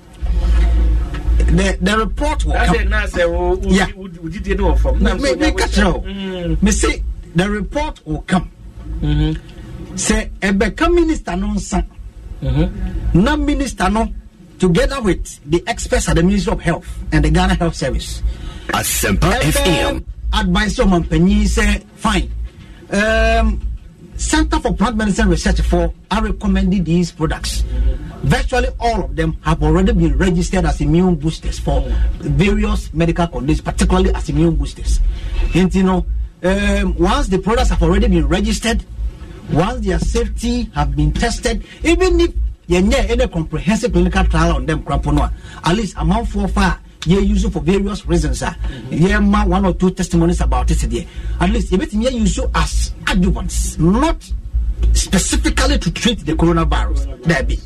the, 1.56 1.78
the 1.80 1.98
report 1.98 2.44
will 2.44 2.52
asɛ 2.54 2.76
come 2.78 2.88
na 2.90 3.06
sɛ 3.06 3.28
wo 3.30 3.54
wo- 3.56 3.60
Yeah. 3.70 3.86
wo- 3.96 4.02
wo 4.22 4.28
didie 4.28 4.56
no 4.58 4.72
wɔ 4.74 4.78
fam. 4.78 4.98
Na 5.02 5.14
Me- 5.14 5.20
nso 5.20 5.22
me- 5.22 5.30
ɔnya 5.30 5.52
meka 5.54 5.92
wo- 5.92 6.00
kyerɛ 6.00 6.04
Mm, 6.04 6.48
wo 6.50 6.56
me 6.62 6.70
se 6.72 7.02
the 7.34 7.48
report 7.50 8.00
will 8.06 8.24
come 8.26 8.50
mhm, 9.02 9.38
sɛ 9.94 10.28
ɛbɛka 10.40 10.94
minister 10.94 11.36
no 11.36 11.46
nsa 11.54 11.84
mhm. 12.42 12.70
na 13.14 13.36
minister 13.36 13.88
no 13.90 14.08
together 14.60 15.00
with 15.00 15.40
the 15.50 15.64
experts 15.66 16.08
at 16.08 16.16
the 16.16 16.22
ministry 16.22 16.52
of 16.52 16.60
health 16.60 16.86
and 17.10 17.24
the 17.24 17.30
ghana 17.30 17.54
health 17.54 17.74
service. 17.74 18.22
Asempa 18.68 19.32
FM. 19.40 20.04
advice 20.32 20.78
ɔma 20.78 21.02
mpanyin 21.02 21.48
sɛ 21.48 21.82
fine. 21.96 22.30
Um, 22.92 23.60
center 24.16 24.60
for 24.60 24.74
plant 24.74 24.96
medicine 24.96 25.28
research 25.28 25.60
for 25.62 25.92
are 26.10 26.22
recommending 26.22 26.84
these 26.84 27.10
products. 27.10 27.64
Virtually 28.22 28.68
all 28.78 29.04
of 29.04 29.16
them 29.16 29.36
have 29.42 29.62
already 29.62 29.92
been 29.92 30.16
registered 30.18 30.64
as 30.66 30.80
immune 30.80 31.16
boosters 31.16 31.58
for 31.58 31.80
various 32.20 32.92
medical 32.92 33.26
conditions 33.26 33.62
particularly 33.62 34.14
as 34.14 34.28
immune 34.28 34.54
boosters. 34.56 35.00
And 35.54 35.74
you 35.74 35.82
know 35.82 36.06
um, 36.42 36.96
once 36.98 37.28
the 37.28 37.38
products 37.38 37.70
have 37.70 37.82
already 37.82 38.08
been 38.08 38.28
registered 38.28 38.84
once 39.50 39.84
their 39.84 39.98
safety 39.98 40.64
have 40.74 40.94
been 40.94 41.12
tested 41.12 41.64
even 41.82 42.20
if 42.20 42.32
yɛnyɛ 42.70 43.10
any 43.10 43.28
comprehensive 43.28 43.92
clinical 43.92 44.24
trial 44.24 44.56
on 44.56 44.66
them 44.66 44.82
krampo 44.82 45.12
no 45.12 45.22
a. 45.22 45.32
At 45.64 45.76
least 45.76 45.96
amanfoɔ 45.96 46.50
fa 46.50 46.60
a 46.60 47.08
yɛ 47.08 47.26
use 47.26 47.48
for 47.48 47.60
various 47.60 48.06
reasons 48.06 48.42
ah. 48.42 48.54
a 48.90 48.94
yɛma 48.94 49.46
one 49.46 49.64
or 49.64 49.74
two 49.74 49.90
testimonies 49.90 50.40
about 50.40 50.70
it 50.70 50.78
deɛ 50.78 51.06
at 51.40 51.50
least 51.50 51.72
yɛbɛtumi 51.72 52.04
yɛ 52.06 52.12
use 52.12 52.36
you 52.36 52.50
as 52.54 52.92
adjuvants 53.06 53.78
not 53.78 54.16
specifically 54.92 55.78
to 55.78 55.90
treat 55.90 56.18
the 56.24 56.32
coronavirus 56.32 57.06
dabi 57.22 57.58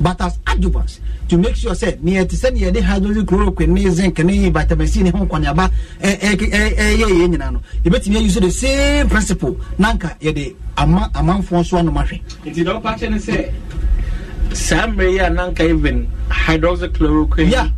but 0.00 0.20
as 0.20 0.38
adjuvants 0.38 0.98
to 1.28 1.38
make 1.38 1.56
sure 1.56 1.74
say 1.74 1.92
neɛ 2.02 2.28
te 2.28 2.36
sɛ 2.36 2.50
neɛ 2.50 2.70
yɛde 2.72 2.82
hydroxychloroquine 2.82 3.68
ne 3.68 3.90
zinc 3.90 4.18
ne 4.18 4.50
vitamin 4.50 4.86
c 4.86 5.02
ne 5.02 5.10
ho 5.10 5.24
nkɔneaba 5.24 5.70
ɛyɛ 6.02 6.96
yɛ 6.98 7.28
nyinaa 7.28 7.50
no. 7.52 7.60
Yɛbɛtumi 7.84 8.22
use 8.22 8.34
the 8.40 8.50
same 8.50 9.08
principle. 9.08 9.56
Na 9.78 9.92
nka 9.94 10.18
yɛde 10.20 10.54
ama 10.76 11.10
amanfoɔ 11.14 11.60
nso 11.60 11.78
anom 11.78 11.96
ahwɛ 11.96 12.20
nti 12.44 12.64
ɔpa 12.64 12.98
kyɛ 12.98 13.10
ne 13.10 13.16
sɛ 13.18 13.50
saa 14.54 14.86
mmerɛ 14.86 15.12
yi 15.12 15.18
a 15.18 15.30
nanka 15.30 15.64
even 15.64 16.06
hydroxychloroquine. 16.30 17.50
Yeah. 17.50 17.68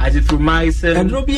azithromycin. 0.00 0.94
Ɛduro 0.96 1.26
ni 1.26 1.36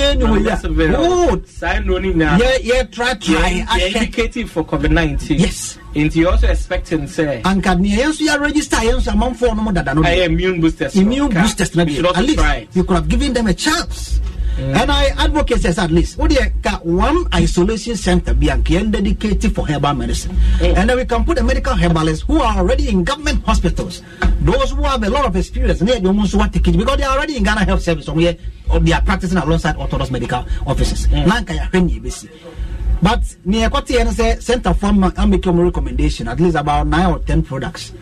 saa 1.46 1.74
nnuro 1.80 1.86
no 1.86 1.98
nyinaa 1.98 2.38
yɛ 2.38 2.50
yɛ 2.64 2.90
try 2.90 3.14
try. 3.14 3.50
Yɛ 3.52 3.66
ahwɛ 3.66 3.94
indicative 3.96 4.50
for 4.50 4.64
covid-19 4.64 5.38
Yes. 5.38 5.78
nti 5.94 6.16
you're 6.16 6.30
also 6.32 6.48
expecting 6.48 7.02
sɛ 7.02 7.42
anka 7.42 7.74
neɛ 7.76 7.96
yɛn 7.98 8.08
nso 8.10 8.22
yɛ 8.26 8.40
register 8.40 8.76
yɛn 8.76 8.96
nso 9.00 9.12
amanfoɔ 9.12 9.56
no 9.56 9.62
mo 9.62 9.72
dada 9.72 9.94
no 9.94 10.02
deɛ. 10.02 10.16
ɛyɛ 10.16 10.24
immune 10.26 10.60
boosters 10.60 10.96
immune 10.96 11.28
boosters 11.28 11.74
na 11.76 11.84
deɛ 11.84 12.16
at 12.16 12.24
least 12.24 12.38
try. 12.38 12.66
you 12.72 12.84
could 12.84 12.94
have 12.94 13.08
given 13.08 13.32
them 13.32 13.46
a 13.46 13.54
chance 13.54 14.20
and 14.58 14.90
i 14.90 15.06
advocate 15.18 15.60
says 15.60 15.78
at 15.78 15.90
least 15.90 16.18
deɛ 16.18 16.52
ka 16.62 16.80
one 16.82 17.26
isolation 17.34 17.96
center 17.96 18.34
anka 18.34 18.90
dedicated 18.90 19.54
for 19.54 19.66
herbal 19.66 19.94
medicine? 19.94 20.36
And 20.60 20.88
then 20.88 20.96
we 20.96 21.04
can 21.04 21.24
put 21.24 21.36
the 21.36 21.42
medical 21.44 21.74
herbalists 21.74 22.24
who 22.26 22.40
are 22.40 22.58
already 22.58 22.88
in 22.88 23.04
government 23.04 23.44
hospitals. 23.44 24.02
Those 24.40 24.70
who 24.70 24.82
have 24.82 25.02
a 25.02 25.10
lot 25.10 25.24
of 25.26 25.36
experience 25.36 25.80
ne 25.82 25.92
yɛ 25.92 26.02
de 26.02 26.08
ɔmo 26.08 26.22
nso 26.24 26.36
wa 26.38 26.46
take 26.48 26.68
it 26.68 26.76
because 26.76 26.96
they 26.98 27.04
are 27.04 27.16
already 27.16 27.36
in 27.36 27.42
ghana 27.42 27.64
health 27.64 27.82
service 27.82 28.08
or 28.08 28.14
they 28.80 28.92
are 28.92 29.02
practicing 29.02 29.38
alongside 29.38 29.76
orthodox 29.76 30.10
medical 30.10 30.44
officers 30.66 31.08
na 31.10 31.40
nka 31.40 31.54
yɛahwɛ 31.58 31.84
ne 31.84 31.92
yɛbɛsi 32.00 32.28
but 33.02 33.20
neɛ 33.46 33.68
ɛkɔte 33.68 33.90
yɛ 33.96 34.04
no 34.04 34.40
center 34.40 34.74
for 34.74 34.86
amake 34.92 35.42
ɔmo 35.42 35.64
recommendation 35.64 36.28
at 36.28 36.40
least 36.40 36.56
about 36.56 36.86
nine 36.86 37.06
or 37.06 37.18
ten 37.20 37.42
products 37.42 37.92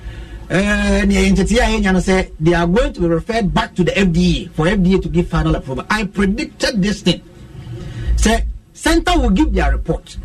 uh, 0.50 1.02
neɛ 1.06 1.30
yɛntete 1.30 1.58
a 1.58 1.66
yɛnya 1.72 1.92
no 1.92 1.98
sɛ 2.00 2.30
they 2.40 2.54
are 2.54 2.66
going 2.66 2.92
to 2.92 3.00
be 3.00 3.06
referred 3.08 3.52
back 3.52 3.74
to 3.74 3.84
the 3.84 3.92
fda 3.92 4.50
for 4.52 4.66
fda 4.66 5.02
to 5.02 5.08
give 5.08 5.28
final 5.28 5.54
approval. 5.54 5.84
I 5.90 6.04
predicted 6.04 6.82
this 6.82 7.02
thing. 7.02 7.20
Say, 8.16 8.44
center 8.72 9.18
will 9.18 9.30
give 9.30 9.52
their 9.52 9.72
report. 9.72 10.16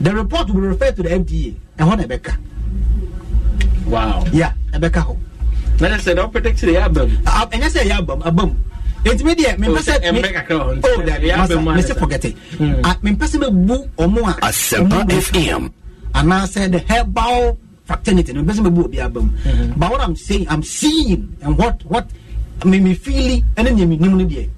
The 0.00 0.14
report 0.14 0.48
will 0.48 0.60
be 0.60 0.66
referred 0.68 0.96
to 0.96 1.02
the 1.02 1.10
fda 1.10 1.54
ɛhɔ 1.78 1.96
na 1.98 2.02
Ebeka. 2.04 2.36
wow. 3.86 4.24
Yeah 4.32 4.52
Ebeka 4.72 5.02
hɔ 5.06 5.16
na 5.80 5.88
kyɛ 5.88 5.98
sɛ 6.00 6.16
na 6.16 6.26
ɔpredict 6.26 6.60
de 6.60 6.72
yɛ 6.72 6.82
aba 6.84 7.06
mu 7.06 7.16
Ah, 7.26 7.46
ɛnyɛ 7.52 7.68
sɛ 7.70 7.80
ɛyɛ 7.84 7.96
abam 8.00 8.20
abam 8.24 8.50
ɛntumi 9.04 9.34
deɛ 9.36 9.56
mempɛ 9.58 9.76
Oh, 9.76 9.82
sɛ 9.84 9.92
sɛ 10.00 10.12
me- 10.12 10.22
ɛmmerɛ 10.22 10.32
kakra 10.34 10.56
wɔ 10.56 10.64
hɔ 10.64 10.72
nti 10.80 10.84
oh 10.88 10.98
ɛyɛ 10.98 11.06
dabi 11.06 11.30
aba 11.32 11.54
mu 11.56 11.60
masa 11.70 11.76
mese 11.76 11.90
anasa. 11.92 11.98
forget 12.00 12.24
it. 12.24 12.36
Hmm. 12.58 12.74
Ah, 12.84 12.96
mempɛ 13.02 13.24
sɛ 13.28 13.36
mɛbu 13.44 13.88
ɔmo 13.98 14.20
a 14.28 14.32
Asempa 14.46 14.88
ɔmo 14.88 15.08
bɛ- 15.08 15.22
FM. 15.22 15.70
anaasɛ 16.14 16.70
the 16.72 16.78
herbal 16.78 17.58
fraternity 17.86 18.32
no 18.32 18.42
mpɛ 18.42 18.52
sɛ 18.52 18.62
mɛbu 18.66 18.84
obi 18.84 19.00
aba 19.00 19.20
mu 19.20 19.30
but 19.76 19.90
what 19.90 20.00
i'm 20.00 20.16
saying 20.16 20.46
i'm 20.50 20.62
seeing 20.62 21.22
and 21.42 21.56
what 21.56 21.82
what 21.86 22.06
me 22.64 22.80
me 22.80 22.94
feeling 22.94 23.44
ɛne 23.56 23.70
nea 23.74 23.86
no 23.86 24.24
deɛ 24.24 24.48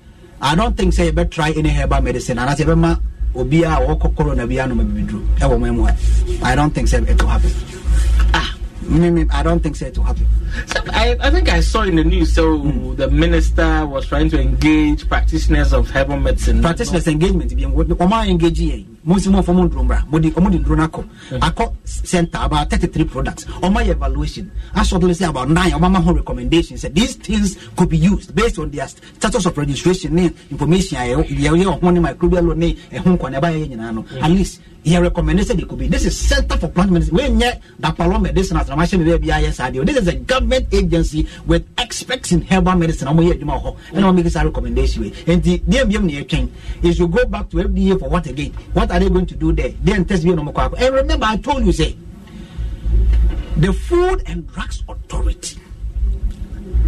i 0.40 0.54
don't 0.54 0.76
think 0.76 0.92
sɛ 0.94 1.10
yɛbɛ 1.10 1.30
try 1.30 1.50
any 1.56 1.68
herbal 1.68 2.00
medicine. 2.00 2.36
Anaasɛ 2.38 2.64
yɛbɛma 2.64 3.00
obi 3.34 3.62
a 3.64 3.70
wɔkɔ 3.84 4.16
corona 4.16 4.46
bi 4.46 4.54
anoma 4.56 4.84
bibiduro 4.84 5.20
ɛwɔ 5.40 5.58
mo 5.60 5.72
mu 5.72 5.82
ha 5.84 5.94
i 6.42 6.54
don't 6.54 6.72
think 6.74 6.88
sɛ 6.88 7.06
it 7.08 7.20
will 7.20 7.28
happen. 7.28 7.50
Ah 8.34 8.54
me, 8.82 9.10
me, 9.10 9.26
i 9.30 9.42
don't 9.42 9.60
think 9.62 9.76
sɛ 9.76 9.88
it 9.88 9.98
will 9.98 10.04
happen. 10.04 10.26
So 10.66 10.80
I, 10.92 11.14
I 11.20 11.30
think 11.30 11.48
I 11.50 11.60
saw 11.60 11.82
in 11.82 11.96
the 11.96 12.04
news 12.04 12.32
so 12.32 12.56
Hmm. 12.58 12.94
the 12.96 13.08
minister 13.10 13.84
was 13.86 14.06
trying 14.06 14.30
to 14.30 14.40
engage 14.40 15.06
practitioners 15.08 15.72
of 15.74 15.90
herbal 15.90 16.18
medicine. 16.20 16.62
practitioners 16.62 17.06
engagement 17.08 17.54
bi 17.54 17.62
ɔmo 17.64 18.24
a 18.24 18.28
engage 18.30 18.60
yɛn 18.60 18.84
mo 19.04 19.14
nsi 19.16 19.28
mo 19.30 19.40
fɔ 19.42 19.52
mo 19.54 19.64
nduro 19.64 19.84
mbra 19.84 20.04
mo 20.10 20.18
di 20.18 20.30
ɔmo 20.30 20.50
di 20.50 20.58
nduro 20.58 20.76
no 20.76 20.82
mm. 20.86 20.88
akɔ 20.88 21.04
akɔ 21.40 21.72
center 21.84 22.38
about 22.42 22.68
thirty 22.70 22.86
three 22.86 23.04
products. 23.04 23.44
Ɔmo 23.62 23.78
ayɛ 23.78 23.90
evaluation. 23.92 24.50
Asɔtɔle 24.74 25.14
say 25.14 25.24
about 25.26 25.48
nine. 25.48 25.70
Ɔmo 25.72 25.84
ama 25.86 26.00
ho 26.00 26.12
recommendations. 26.12 26.80
Say 26.82 26.88
these 26.88 27.14
things 27.16 27.56
could 27.76 27.88
be 27.88 27.96
used 27.98 28.34
based 28.34 28.58
on 28.58 28.70
their 28.70 28.88
status 28.88 29.46
of 29.46 29.56
registration 29.56 30.14
ne 30.14 30.30
information 30.50 30.98
a 30.98 31.02
yɛ 31.14 31.24
yɛ 31.28 31.78
ɔho 31.80 31.92
ne 31.92 32.00
microbial 32.00 32.56
ne 32.56 32.74
ɛho 32.92 33.16
nkwa 33.16 33.30
ne 33.30 33.38
ɛba 33.38 33.48
yɛ 33.54 33.68
nyinaa 33.70 33.94
no 33.94 34.04
at 34.20 34.30
least 34.30 34.60
yɛ 34.84 35.00
recommend 35.02 35.44
say 35.46 35.54
they 35.54 35.62
could 35.62 35.78
be. 35.78 35.86
This 35.88 36.04
is 36.06 36.18
center 36.18 36.56
for 36.56 36.68
plant 36.68 36.90
medicine. 36.90 37.14
Wey 37.14 37.28
nyɛ 37.28 37.60
dapalo 37.80 38.20
medicine 38.20 38.56
as 38.56 38.68
na 38.68 38.76
ma 38.76 38.82
hyɛ 38.82 38.98
mi 38.98 39.04
bɛɛ 39.10 39.20
bi 39.20 39.28
ayɛ 39.28 39.52
saa 39.52 39.70
deɛ 39.70 39.86
this 39.86 39.96
is 39.96 40.08
a 40.08 40.14
government 40.16 40.66
agency 40.72 41.26
with 41.46 41.64
experts 41.78 42.32
in 42.32 42.42
herbal 42.42 42.74
medicine. 42.76 43.08
Ɔmo 43.08 43.22
yɛ 43.22 43.38
adwuma 43.40 43.62
wɔ 43.62 43.64
hɔ 43.64 43.76
ɛna 43.94 44.04
ɔmo 44.10 44.14
make 44.16 44.28
saa 44.32 44.42
recommendation 44.42 45.02
wey 45.02 45.10
nti 45.36 45.62
deɛ 45.62 45.84
biam 45.90 46.04
na 46.04 46.20
yɛtwɛn 46.20 46.48
is 46.82 46.96
to 46.98 47.06
go 47.08 47.24
back 47.26 47.48
to 47.50 47.56
fda 47.58 47.98
for 47.98 48.08
what 48.08 48.26
again? 48.26 48.52
What 48.72 48.87
are 48.90 49.00
they 49.00 49.08
going 49.08 49.26
to 49.26 49.34
do 49.36 49.52
there? 49.52 49.70
Then 49.82 50.04
test 50.04 50.24
bi 50.24 50.30
na 50.30 50.42
ɔmo 50.42 50.52
kɔ 50.52 50.70
akɔ 50.70 50.80
and 50.80 50.94
remember 50.94 51.26
i 51.26 51.36
told 51.36 51.64
you 51.64 51.72
say 51.72 51.96
the 53.56 53.72
food 53.72 54.22
and 54.26 54.46
drugs 54.52 54.82
authority 54.88 55.58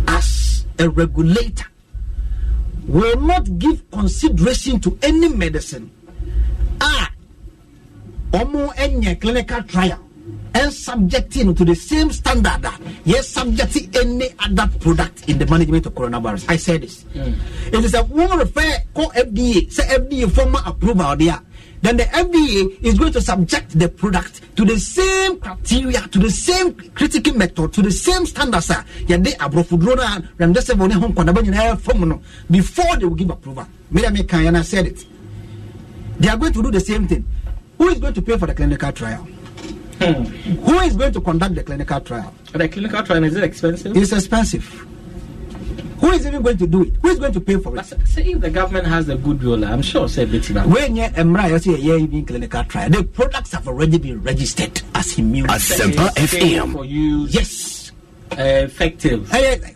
as 0.09 0.65
a 0.79 0.89
regulator 0.89 1.67
will 2.87 3.21
not 3.21 3.59
give 3.59 3.89
consideration 3.91 4.81
to 4.81 4.99
any 5.03 5.29
medicine. 5.29 5.91
Ah 6.81 7.11
ɔmo 8.33 8.73
nyɛ 8.75 9.21
clinical 9.21 9.63
trial 9.65 9.99
and 10.55 10.73
subjecting 10.73 11.55
to 11.55 11.65
the 11.65 11.75
same 11.75 12.11
standard 12.11 12.63
that 12.63 12.81
yes 13.05 13.29
subjecting 13.29 13.91
any 13.95 14.31
other 14.39 14.69
product 14.81 15.29
in 15.29 15.39
the 15.39 15.47
management 15.47 15.87
of 15.87 15.95
coronavirus. 15.95 16.47
I 16.49 16.57
said 16.57 16.83
this. 16.83 17.05
It 17.15 17.85
is 17.85 17.95
a 17.95 18.03
woman 18.05 18.39
refer 18.39 18.79
call 18.95 19.11
fda 19.11 19.71
say 19.73 19.85
fda 19.85 20.31
formal 20.33 20.63
approval 20.67 21.17
there 21.17 21.39
then 21.83 21.97
the 21.97 22.05
fda 22.05 22.85
is 22.85 22.99
going 22.99 23.13
to 23.13 23.21
subject 23.21 23.79
the 23.79 23.89
product 23.89 24.41
to 24.57 24.65
the 24.65 24.79
same 24.79 25.39
criteria 25.41 26.01
to 26.09 26.19
the 26.19 26.31
same 26.31 26.75
critical 26.95 27.35
method 27.35 27.73
to 27.73 27.83
the 27.83 27.91
same 27.91 28.27
standards 28.27 28.71
a 28.71 28.85
yɛde 29.07 29.37
aborɔfoduro 29.37 29.97
no 29.97 30.03
a 30.03 30.23
remdesivir 30.39 30.89
ne 30.89 30.95
ho 30.95 31.09
nkɔnaba 31.09 31.43
nyinaa 31.43 31.79
fam 31.81 32.09
no 32.09 32.21
before 32.51 32.97
they 32.99 33.05
will 33.07 33.15
give 33.15 33.31
approval 33.31 33.67
dɛ 33.93 34.57
i 34.57 34.63
said 34.63 34.87
it 34.87 35.07
they 36.21 36.29
are 36.29 36.37
going 36.37 36.53
to 36.53 36.63
do 36.63 36.71
the 36.71 36.81
same 36.81 37.09
thing. 37.09 37.25
Who 37.79 37.89
is 37.89 37.99
going 37.99 38.13
to 38.13 38.21
pay 38.21 38.37
for 38.37 38.47
the 38.47 38.55
clinical 38.55 38.93
trial? 38.93 39.23
Hmm. 40.01 40.25
Who 40.67 40.79
is 40.81 40.95
going 40.95 41.13
to 41.15 41.21
conduct 41.23 41.55
the 41.55 41.63
clinical 41.63 42.01
trial? 42.03 42.35
the 42.53 42.69
clinical 42.69 43.03
trial 43.03 43.25
is 43.25 43.37
it 43.37 43.45
expensive? 43.45 43.97
It's 43.97 44.13
expensive. 44.13 44.87
Who 46.01 46.11
is 46.13 46.27
even 46.27 46.43
going 46.43 46.57
to 46.57 46.67
do 46.67 46.83
it? 46.85 46.95
Who 47.03 47.09
is 47.09 47.19
going 47.19 47.33
to 47.33 47.41
pay 47.41 47.59
for 47.59 47.73
But 47.73 47.93
it? 47.93 48.09
say 48.09 48.25
if 48.25 48.41
the 48.41 48.51
government 48.51 48.87
has 48.87 49.09
a 49.09 49.17
good 49.17 49.41
goodwill, 49.41 49.65
I'm 49.67 49.83
sure 49.83 50.09
say 50.09 50.25
bit 50.25 50.49
now. 50.51 50.67
When 50.67 50.97
you 50.97 51.05
emra, 51.05 51.51
you 51.51 51.59
say 51.59 51.77
yeah, 51.77 51.97
even 51.97 52.25
clinical 52.25 52.65
trial. 52.65 52.89
The 52.89 53.05
products 53.05 53.53
have 53.53 53.69
already 53.69 53.99
been 53.99 54.23
registered 54.23 54.81
as 54.95 55.19
immune. 55.19 55.47
Asempa 55.47 56.09
FM. 56.15 56.73
for 56.73 56.85
use 56.87 57.35
yes. 57.35 57.93
uh, 58.33 58.65
effective. 58.65 59.33
Eh, 59.35 59.59
eh, 59.63 59.73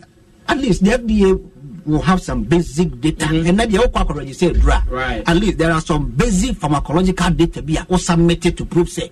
at 0.47 0.57
least 0.57 0.83
the 0.83 0.91
FDA 0.91 1.51
will 1.85 2.01
have 2.01 2.21
some 2.21 2.43
basic 2.43 2.99
data, 2.99 3.25
and 3.25 3.59
then 3.59 3.69
they 3.69 3.77
all 3.77 3.89
quite 3.89 4.09
register 4.09 4.51
drug. 4.53 4.89
Right. 4.89 5.23
At 5.27 5.37
least 5.37 5.59
there 5.59 5.71
are 5.71 5.81
some 5.81 6.09
basic 6.09 6.57
pharmacological 6.57 7.37
data 7.37 7.61
be 7.61 7.77
or 7.87 7.99
submitted 7.99 8.57
to 8.57 8.65
prove 8.65 8.89
say. 8.89 9.11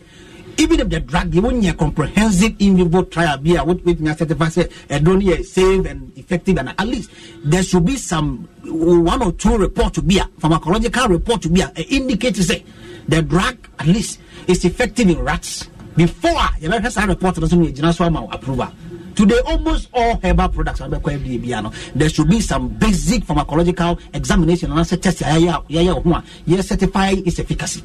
Even 0.58 0.80
if 0.82 0.90
the 0.90 1.00
drug, 1.00 1.34
you 1.34 1.42
won't 1.42 1.66
a 1.66 1.74
comprehensive 1.74 2.56
in 2.60 2.78
vivo 2.78 3.04
trial 3.04 3.38
be 3.38 3.56
a 3.56 3.64
what 3.64 3.84
with 3.84 4.00
me 4.00 4.14
certify 4.14 4.50
say 4.50 4.70
and 4.90 5.06
don't 5.06 5.22
hear 5.22 5.42
safe 5.44 5.86
and 5.86 6.16
effective 6.18 6.58
and 6.58 6.70
at 6.70 6.88
least 6.88 7.10
there 7.44 7.64
should 7.64 7.86
be 7.86 7.96
some 7.96 8.48
one 8.64 9.22
or 9.22 9.32
two 9.32 9.58
report 9.58 9.94
to 9.94 10.02
be 10.02 10.20
a 10.20 10.24
pharmacological 10.40 11.10
report 11.10 11.42
to 11.42 11.50
be 11.50 11.62
a, 11.62 11.72
indicate 11.90 12.36
to 12.36 12.44
say 12.44 12.64
the 13.08 13.22
drug 13.22 13.58
at 13.80 13.88
least 13.88 14.20
is 14.48 14.64
effective 14.66 15.10
in 15.10 15.20
rats 15.20 15.70
before 15.96 16.32
you 16.60 16.70
know 16.70 16.80
that 16.80 17.08
report 17.08 17.36
doesn't 17.36 17.60
need 17.60 17.80
approval. 17.80 18.68
Today, 19.16 19.40
almost 19.46 19.90
all 19.94 20.20
herbal 20.24 20.50
products 20.50 20.82
are. 20.82 20.90
There 20.90 22.10
should 22.10 22.30
be 22.30 22.42
some 22.42 22.70
basic 22.70 23.24
pharmacological 23.24 24.00
examination 24.12 24.72
and 24.72 25.02
test. 25.04 25.22
Yeah, 25.22 26.62
certify 26.62 27.12
its 27.12 27.38
efficacy. 27.38 27.84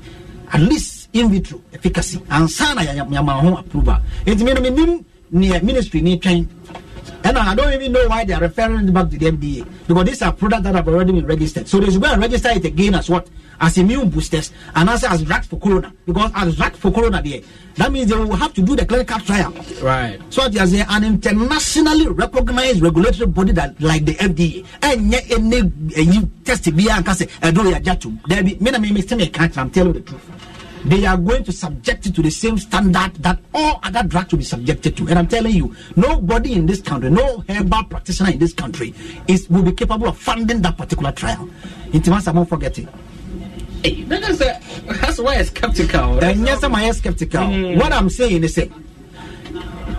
At 0.50 0.60
least 0.62 0.97
in 1.12 1.30
vitro 1.30 1.60
efficacy. 1.72 2.20
And 2.30 2.50
sana 2.50 2.82
ya 2.84 2.92
yama 2.92 3.32
home 3.34 3.54
approval. 3.56 3.98
It 4.26 4.38
mean 4.40 4.62
me 4.62 5.04
near 5.30 5.56
eh, 5.56 5.60
ministry 5.60 6.00
need 6.00 6.22
train. 6.22 6.48
And 7.24 7.36
I 7.36 7.54
don't 7.54 7.72
even 7.72 7.92
know 7.92 8.06
why 8.08 8.24
they 8.24 8.32
are 8.32 8.40
referring 8.40 8.88
it 8.88 8.92
back 8.94 9.10
to 9.10 9.18
the 9.18 9.30
FDA 9.30 9.66
because 9.86 10.04
these 10.04 10.22
are 10.22 10.32
products 10.32 10.62
that 10.64 10.74
have 10.74 10.86
already 10.88 11.12
been 11.12 11.26
registered. 11.26 11.66
So 11.68 11.80
they 11.80 11.90
should 11.90 12.02
go 12.02 12.08
and 12.12 12.22
register 12.22 12.50
it 12.50 12.64
again 12.64 12.94
as 12.94 13.10
what? 13.10 13.28
As 13.60 13.76
immune 13.76 14.08
boosters 14.08 14.52
and 14.74 14.88
also 14.88 15.08
as 15.08 15.22
drugs 15.24 15.46
for 15.48 15.58
corona. 15.58 15.92
Because 16.06 16.30
as 16.34 16.56
drugs 16.56 16.78
for 16.78 16.92
corona, 16.92 17.20
there, 17.20 17.40
that 17.74 17.90
means 17.90 18.08
they 18.10 18.16
will 18.16 18.36
have 18.36 18.54
to 18.54 18.62
do 18.62 18.76
the 18.76 18.86
clinical 18.86 19.18
trial. 19.20 19.52
Right. 19.82 20.20
So 20.30 20.48
there's 20.48 20.72
an 20.74 21.04
internationally 21.04 22.06
recognized 22.08 22.80
regulatory 22.82 23.26
body 23.26 23.52
that 23.52 23.80
like 23.80 24.04
the 24.04 24.14
FDA. 24.14 24.64
And 24.82 25.10
yet 25.10 25.28
eh, 25.30 25.34
any 25.34 25.60
uh, 25.60 25.64
eh, 25.96 26.00
you 26.02 26.30
test 26.44 26.74
be 26.76 26.88
and 26.88 27.06
say 27.16 27.26
I 27.42 27.50
don't 27.50 27.66
jatu. 27.84 28.16
There 28.28 28.44
be 28.44 28.56
me 28.60 28.70
na 28.70 28.78
me 28.78 28.92
me 28.92 29.02
say 29.02 29.16
me 29.16 29.28
can't 29.28 29.56
I'm 29.58 29.70
telling 29.70 29.94
you 29.94 30.00
the 30.00 30.06
truth. 30.08 30.57
They 30.88 31.04
are 31.06 31.16
going 31.16 31.44
to 31.44 31.52
subject 31.52 32.06
it 32.06 32.14
to 32.14 32.22
the 32.22 32.30
same 32.30 32.56
standard 32.58 33.14
that 33.16 33.38
all 33.54 33.78
other 33.82 34.02
drugs 34.08 34.32
will 34.32 34.38
be 34.38 34.44
subjected 34.44 34.96
to. 34.96 35.08
And 35.08 35.18
I'm 35.18 35.28
telling 35.28 35.54
you, 35.54 35.74
nobody 35.96 36.54
in 36.54 36.66
this 36.66 36.80
country, 36.80 37.10
no 37.10 37.44
herbal 37.48 37.84
practitioner 37.84 38.30
in 38.30 38.38
this 38.38 38.52
country 38.52 38.94
is 39.26 39.48
will 39.50 39.62
be 39.62 39.72
capable 39.72 40.08
of 40.08 40.16
funding 40.18 40.62
that 40.62 40.76
particular 40.76 41.12
trial. 41.12 41.48
Intimacy, 41.92 42.28
I 42.28 42.32
won't 42.32 42.48
forget 42.48 42.78
it. 42.78 42.88
Hey, 43.82 44.02
that 44.04 44.22
is 44.28 44.40
a, 44.40 44.60
that's 45.00 45.18
why 45.18 45.36
I'm 45.36 45.44
skeptical. 45.44 46.18
And 46.24 46.44
yes, 46.44 46.62
I'm 46.64 46.74
uh, 46.74 46.92
skeptical. 46.92 47.40
Mm. 47.42 47.76
What 47.76 47.92
I'm 47.92 48.10
saying 48.10 48.42
is, 48.42 48.56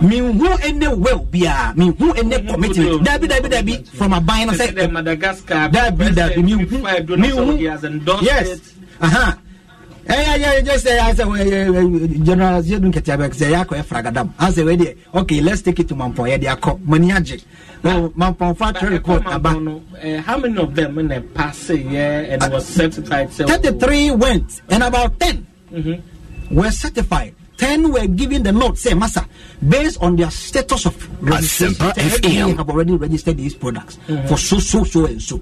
me 0.02 0.18
who 0.18 0.48
any 0.62 0.88
well 0.88 1.18
be 1.20 1.44
a 1.46 1.72
me 1.76 1.92
who 1.92 2.12
any 2.14 2.36
Mhm. 2.36 2.48
commitment. 2.50 3.06
Dabi 3.06 3.26
dabi 3.28 3.48
dabi 3.48 3.86
from 3.88 4.12
a 4.12 4.20
buying 4.20 4.48
They 4.48 4.56
say 4.56 4.66
said 4.66 4.74
that 4.76 4.92
Madagascar. 4.92 5.68
Dabi 5.68 6.08
dabi 6.14 6.42
me 6.44 6.56
President 6.56 6.70
who 6.70 6.78
Addo 6.86 7.18
me 7.18 7.30
also, 7.32 7.56
he 7.56 7.64
has 7.64 7.84
endorsed 7.84 8.22
yes. 8.24 8.48
it. 8.48 8.60
Uh 9.00 9.06
huh. 9.08 9.32
Eh, 9.32 9.34
yeah, 9.34 9.36
yeah, 9.36 9.99
just 10.14 10.84
say, 10.84 10.98
I 10.98 11.14
say, 11.14 11.24
well, 11.24 11.46
yeah, 11.46 11.68
yeah, 11.70 12.24
General 12.24 12.62
Zedun 12.62 12.92
Ketiabek 12.92 13.34
say, 13.34 13.52
Yako 13.52 13.82
Fragadam. 13.82 14.32
I 14.38 14.50
say, 14.50 14.64
well, 14.64 15.22
okay, 15.22 15.40
let's 15.40 15.62
take 15.62 15.78
it 15.80 15.88
to 15.88 15.94
Mampo, 15.94 16.28
yeah, 16.28 16.36
they 16.36 16.46
are 16.46 16.56
called 16.56 16.84
Maniaji. 16.84 17.44
No, 17.82 18.10
Mampo 18.10 18.56
Factory 18.56 18.90
But 18.90 18.92
report 18.98 19.26
I 19.26 19.36
about 19.36 19.52
don't 19.54 19.64
know, 19.64 19.82
uh, 20.02 20.20
how 20.22 20.38
many 20.38 20.58
of 20.58 20.74
them 20.74 20.98
in 20.98 21.08
the 21.08 21.20
past 21.20 21.70
year 21.70 22.26
and 22.28 22.42
it 22.42 22.52
was 22.52 22.66
certified? 22.66 23.32
So 23.32 23.46
33 23.46 24.10
went, 24.12 24.60
and 24.68 24.82
about 24.82 25.18
10 25.18 25.46
Mhm. 25.72 26.02
were 26.50 26.70
certified. 26.70 27.34
10 27.56 27.92
were 27.92 28.06
given 28.06 28.42
the 28.42 28.52
note, 28.52 28.78
say, 28.78 28.94
Massa, 28.94 29.26
based 29.66 29.98
on 30.02 30.16
their 30.16 30.30
status 30.30 30.86
of 30.86 31.22
registration, 31.22 31.74
Asempa 31.74 31.94
say, 31.94 32.02
FDA 32.08 32.40
FM. 32.50 32.56
have 32.56 32.68
already 32.70 32.92
registered 32.94 33.36
these 33.36 33.54
products 33.54 33.98
for 34.28 34.36
so, 34.38 34.58
so, 34.58 34.82
so, 34.84 35.06
and 35.06 35.20
so. 35.22 35.40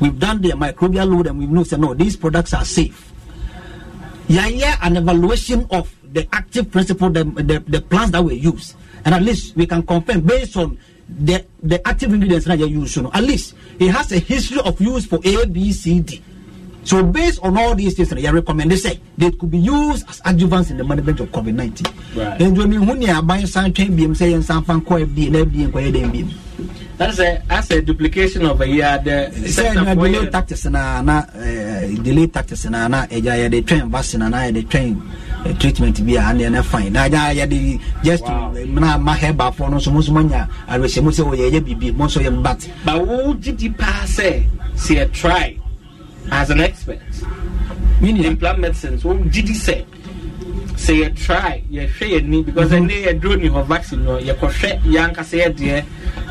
We've 0.00 0.18
done 0.18 0.40
the 0.42 0.50
microbial 0.50 1.10
load 1.10 1.26
and 1.28 1.38
we've 1.38 1.48
known, 1.50 1.64
say, 1.64 1.76
no, 1.76 1.94
these 1.94 2.16
products 2.16 2.54
are 2.54 2.64
safe. 2.64 3.12
Yeah, 4.28 4.46
yeah, 4.46 4.78
an 4.82 4.96
evaluation 4.96 5.66
of 5.70 5.94
the 6.12 6.26
active 6.32 6.70
principle, 6.70 7.10
the, 7.10 7.24
the, 7.24 7.62
the 7.66 7.80
plants 7.80 8.12
that 8.12 8.24
we 8.24 8.34
use. 8.34 8.74
And 9.04 9.14
at 9.14 9.22
least 9.22 9.54
we 9.56 9.66
can 9.66 9.82
confirm 9.82 10.22
based 10.22 10.56
on 10.56 10.78
the, 11.08 11.44
the 11.62 11.86
active 11.86 12.12
ingredients 12.12 12.46
that 12.46 12.58
you 12.58 12.66
use. 12.66 12.96
You 12.96 13.02
know, 13.02 13.10
at 13.12 13.22
least 13.22 13.54
it 13.78 13.90
has 13.90 14.12
a 14.12 14.18
history 14.18 14.60
of 14.64 14.80
use 14.80 15.04
for 15.06 15.20
A, 15.24 15.46
B, 15.46 15.72
C, 15.72 16.00
D. 16.00 16.22
So 16.84 17.02
based 17.02 17.40
on 17.42 17.56
all 17.56 17.74
these 17.74 17.96
things, 17.96 18.12
I 18.12 18.30
recommend 18.30 18.70
they 18.70 18.76
say 18.76 19.00
they 19.16 19.30
could 19.32 19.50
be 19.50 19.58
used 19.58 20.08
as 20.08 20.20
adjuvants 20.20 20.70
in 20.70 20.76
the 20.76 20.84
management 20.84 21.20
of 21.20 21.28
COVID 21.32 21.54
nineteen. 21.54 21.88
Right. 22.14 22.40
And 22.40 22.56
when 22.56 23.00
you 23.00 23.08
are 23.10 23.22
buying 23.22 23.46
something, 23.46 23.88
BM 23.96 24.16
say 24.16 24.32
and 24.32 24.44
some 24.44 24.64
fan 24.64 24.84
call 24.84 25.00
FDA 25.00 25.32
FDA 25.32 25.72
call 25.72 25.80
BM. 25.80 26.32
That's 26.96 27.18
a 27.18 27.42
that's 27.48 27.70
a 27.72 27.82
duplication 27.82 28.44
of 28.46 28.60
a 28.60 28.68
year. 28.68 29.00
The 29.02 29.32
Say 29.48 29.72
na 29.74 29.90
of 29.92 29.98
delay 29.98 30.30
tactics 30.30 30.66
na 30.66 31.02
na 31.02 31.24
eh, 31.34 31.96
delay 31.98 32.28
tactics 32.28 32.66
na 32.70 32.86
na 32.86 33.06
eja 33.08 33.34
ya 33.34 33.48
de 33.48 33.62
train 33.62 33.90
vaccine 33.90 34.28
na 34.30 34.50
de 34.50 34.62
train 34.62 35.02
eh, 35.44 35.52
treatment 35.58 35.98
bi 36.06 36.14
a 36.20 36.32
na 36.36 36.62
fine. 36.62 36.92
Na 36.92 37.08
ja 37.08 37.30
ya 37.32 37.46
de 37.46 37.80
just 38.04 38.22
eh, 38.22 38.64
na 38.68 38.98
ma 38.98 39.16
heba 39.16 39.52
for 39.52 39.70
no 39.70 39.80
so 39.80 39.90
mo 39.90 40.00
so 40.02 40.12
manya 40.12 40.46
arese 40.68 41.02
mo 41.02 41.10
se 41.10 41.22
o 41.22 41.32
ye 41.32 41.48
ye 41.48 41.60
bibi 41.60 41.90
mo 41.90 42.06
so 42.06 42.20
ye. 42.20 42.30
But 42.30 42.62
who 42.86 43.34
did 43.34 43.60
you 43.60 43.72
pass? 43.72 44.20
Say, 44.76 44.98
a 44.98 45.06
try 45.08 45.58
as 46.30 46.50
an 46.50 46.60
expert 46.60 47.00
in 48.00 48.16
Meaning 48.16 48.36
plant 48.36 48.58
medicines. 48.58 49.04
What 49.04 49.30
did 49.30 49.48
you 49.48 49.54
say? 49.54 49.86
Say 50.76 51.02
a 51.02 51.10
try, 51.10 51.62
you 51.70 51.86
share 51.88 52.08
your 52.08 52.20
need 52.20 52.46
because 52.46 52.72
I 52.72 52.80
need 52.80 53.06
a 53.06 53.14
drone 53.14 53.40
you 53.40 53.52
have 53.52 53.66
vaccine 53.66 54.06
you 54.18 54.34
can 54.34 54.50
share 54.50 54.80
young 54.80 55.14
say 55.22 55.50
dear. 55.52 55.84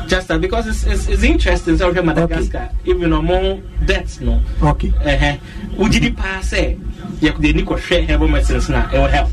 Just 0.06 0.28
that 0.28 0.40
because 0.40 0.66
it's, 0.66 0.84
it's, 0.84 1.08
it's 1.08 1.22
interesting. 1.22 1.78
So 1.78 1.92
here 1.92 2.02
Madagascar, 2.02 2.70
even 2.84 3.10
no 3.10 3.22
more 3.22 3.56
deaths, 3.86 4.20
no. 4.20 4.40
okay. 4.62 4.90
Uh-huh. 4.90 5.88
Did 5.88 6.04
you 6.04 6.14
pass? 6.14 6.50
Say, 6.50 6.78
you 7.20 7.32
need 7.32 7.66
to 7.66 7.78
share 7.78 8.04
herbal 8.04 8.28
medicines 8.28 8.68
now. 8.68 8.88
It 8.92 8.98
will 8.98 9.06
help. 9.08 9.30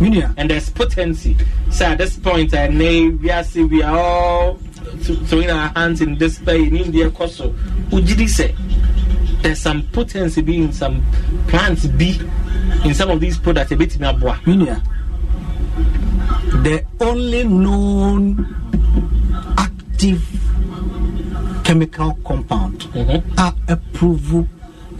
Meaning 0.00 0.32
and 0.36 0.48
there's 0.48 0.70
potency. 0.70 1.36
So 1.70 1.86
at 1.86 1.98
this 1.98 2.16
point, 2.18 2.54
I 2.54 2.68
know 2.68 3.18
we 3.20 3.30
are 3.30 3.44
see 3.44 3.64
we 3.64 3.82
are 3.82 3.98
all 3.98 4.58
throwing 5.02 5.50
our 5.50 5.68
hands 5.70 6.00
in 6.00 6.16
despair 6.16 6.56
in 6.56 6.76
India. 6.76 7.10
Koso, 7.10 7.50
Ujidi 7.90 8.28
say 8.28 8.54
there's 9.42 9.58
some 9.60 9.82
potency 9.88 10.40
be 10.42 10.56
in 10.58 10.72
some 10.72 11.02
plants 11.48 11.86
be 11.86 12.20
in 12.84 12.94
some 12.94 13.10
of 13.10 13.20
these 13.20 13.38
products. 13.38 13.72
A 13.72 13.76
bit 13.76 13.98
me. 13.98 14.06
Minia, 14.06 14.82
the 16.62 16.84
only 17.00 17.44
known 17.44 18.46
active 19.58 20.22
chemical 21.64 22.14
compound 22.24 22.80
Mhm. 22.94 23.22
are 23.38 23.54
approved 23.68 24.48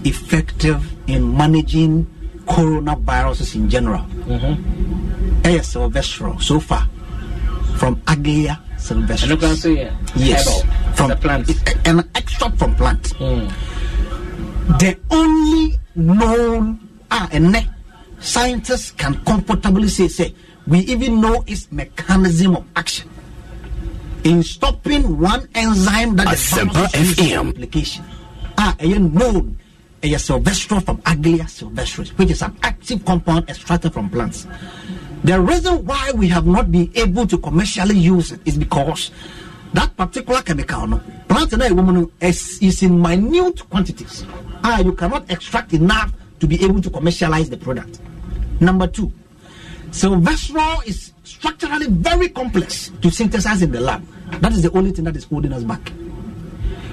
effective 0.05 0.93
in 1.07 1.37
managing 1.37 2.07
coronaviruses 2.47 3.55
in 3.55 3.69
general. 3.71 4.05
Ɛyɛ 5.43 5.61
Silvestrol 5.63 6.41
so 6.43 6.59
far 6.61 6.89
from 7.77 7.97
Aglaia 8.07 8.59
And 8.91 9.11
you 9.31 9.37
can 9.37 9.51
sylvestris. 9.55 9.77
yeah, 9.77 9.91
Yes, 10.17 10.63
from 10.95 11.09
the 11.11 11.17
plant. 11.17 11.49
an 11.85 12.01
extract 12.15 12.59
from 12.59 12.75
plant. 12.75 13.03
Mm. 13.21 13.51
The 14.79 14.97
only 15.11 15.79
known 15.95 16.89
ah 17.11 17.29
and 17.33 17.57
scientists 18.21 18.93
can 18.93 19.15
comfortably 19.25 19.89
say 19.89 20.09
say 20.09 20.35
we 20.67 20.81
even 20.81 21.21
know 21.21 21.43
its 21.47 21.71
mechanism 21.73 22.57
of 22.57 22.65
action 22.77 23.11
in 24.25 24.43
stopping 24.43 25.19
one 25.19 25.49
enzyme 25.55 26.15
that 26.17 26.31
the 26.31 26.37
Asempa 26.37 26.73
virus 26.73 26.95
uses 26.95 27.15
for 27.17 27.23
FM. 27.25 27.49
application. 27.51 28.05
Ah 28.57 28.77
and 28.79 29.13
known 29.15 29.59
a 30.03 30.07
silvestrol 30.15 30.83
from 30.85 30.99
aglaia 31.03 31.45
sylvestris 31.47 32.11
which 32.19 32.31
is 32.31 32.43
an 32.43 32.57
active 32.63 33.05
compound 33.05 33.49
extracted 33.51 33.93
from 33.93 34.09
plants. 34.09 34.47
The 35.25 35.41
reason 35.41 35.85
why 35.87 36.13
we 36.15 36.29
have 36.29 36.47
not 36.47 36.71
been 36.71 36.91
able 36.95 37.27
to 37.27 37.39
commercially 37.39 37.97
use 37.99 38.33
it 38.33 38.41
is 38.45 38.57
because 38.59 39.11
that 39.75 39.97
particular 39.97 40.43
chemical 40.43 40.87
no 40.87 41.01
plant 41.29 41.53
na 41.53 41.67
ɛwɔ 41.67 41.77
woman 41.77 42.11
is, 42.21 42.59
is 42.61 42.83
in 42.83 43.01
minute 43.01 43.69
quantities 43.71 44.25
ah 44.65 44.81
you 44.81 44.93
cannot 44.93 45.31
extract 45.31 45.73
enough 45.73 46.13
to 46.41 46.47
be 46.47 46.63
able 46.65 46.81
to 46.81 46.91
commercialize 46.91 47.49
the 47.51 47.57
product 47.57 48.01
number 48.61 48.87
two 48.87 49.13
Silvestrol 49.93 50.87
is 50.87 51.13
structurally 51.23 51.87
very 51.87 52.31
complex 52.31 52.91
to 53.03 53.11
synthesize 53.11 53.61
in 53.61 53.71
the 53.71 53.81
lab. 53.81 54.03
That 54.41 54.53
is 54.53 54.63
the 54.63 54.73
only 54.73 54.91
thing 54.91 55.05
that 55.05 55.15
is 55.17 55.25
holding 55.25 55.53
us 55.53 55.63
back. 55.65 55.93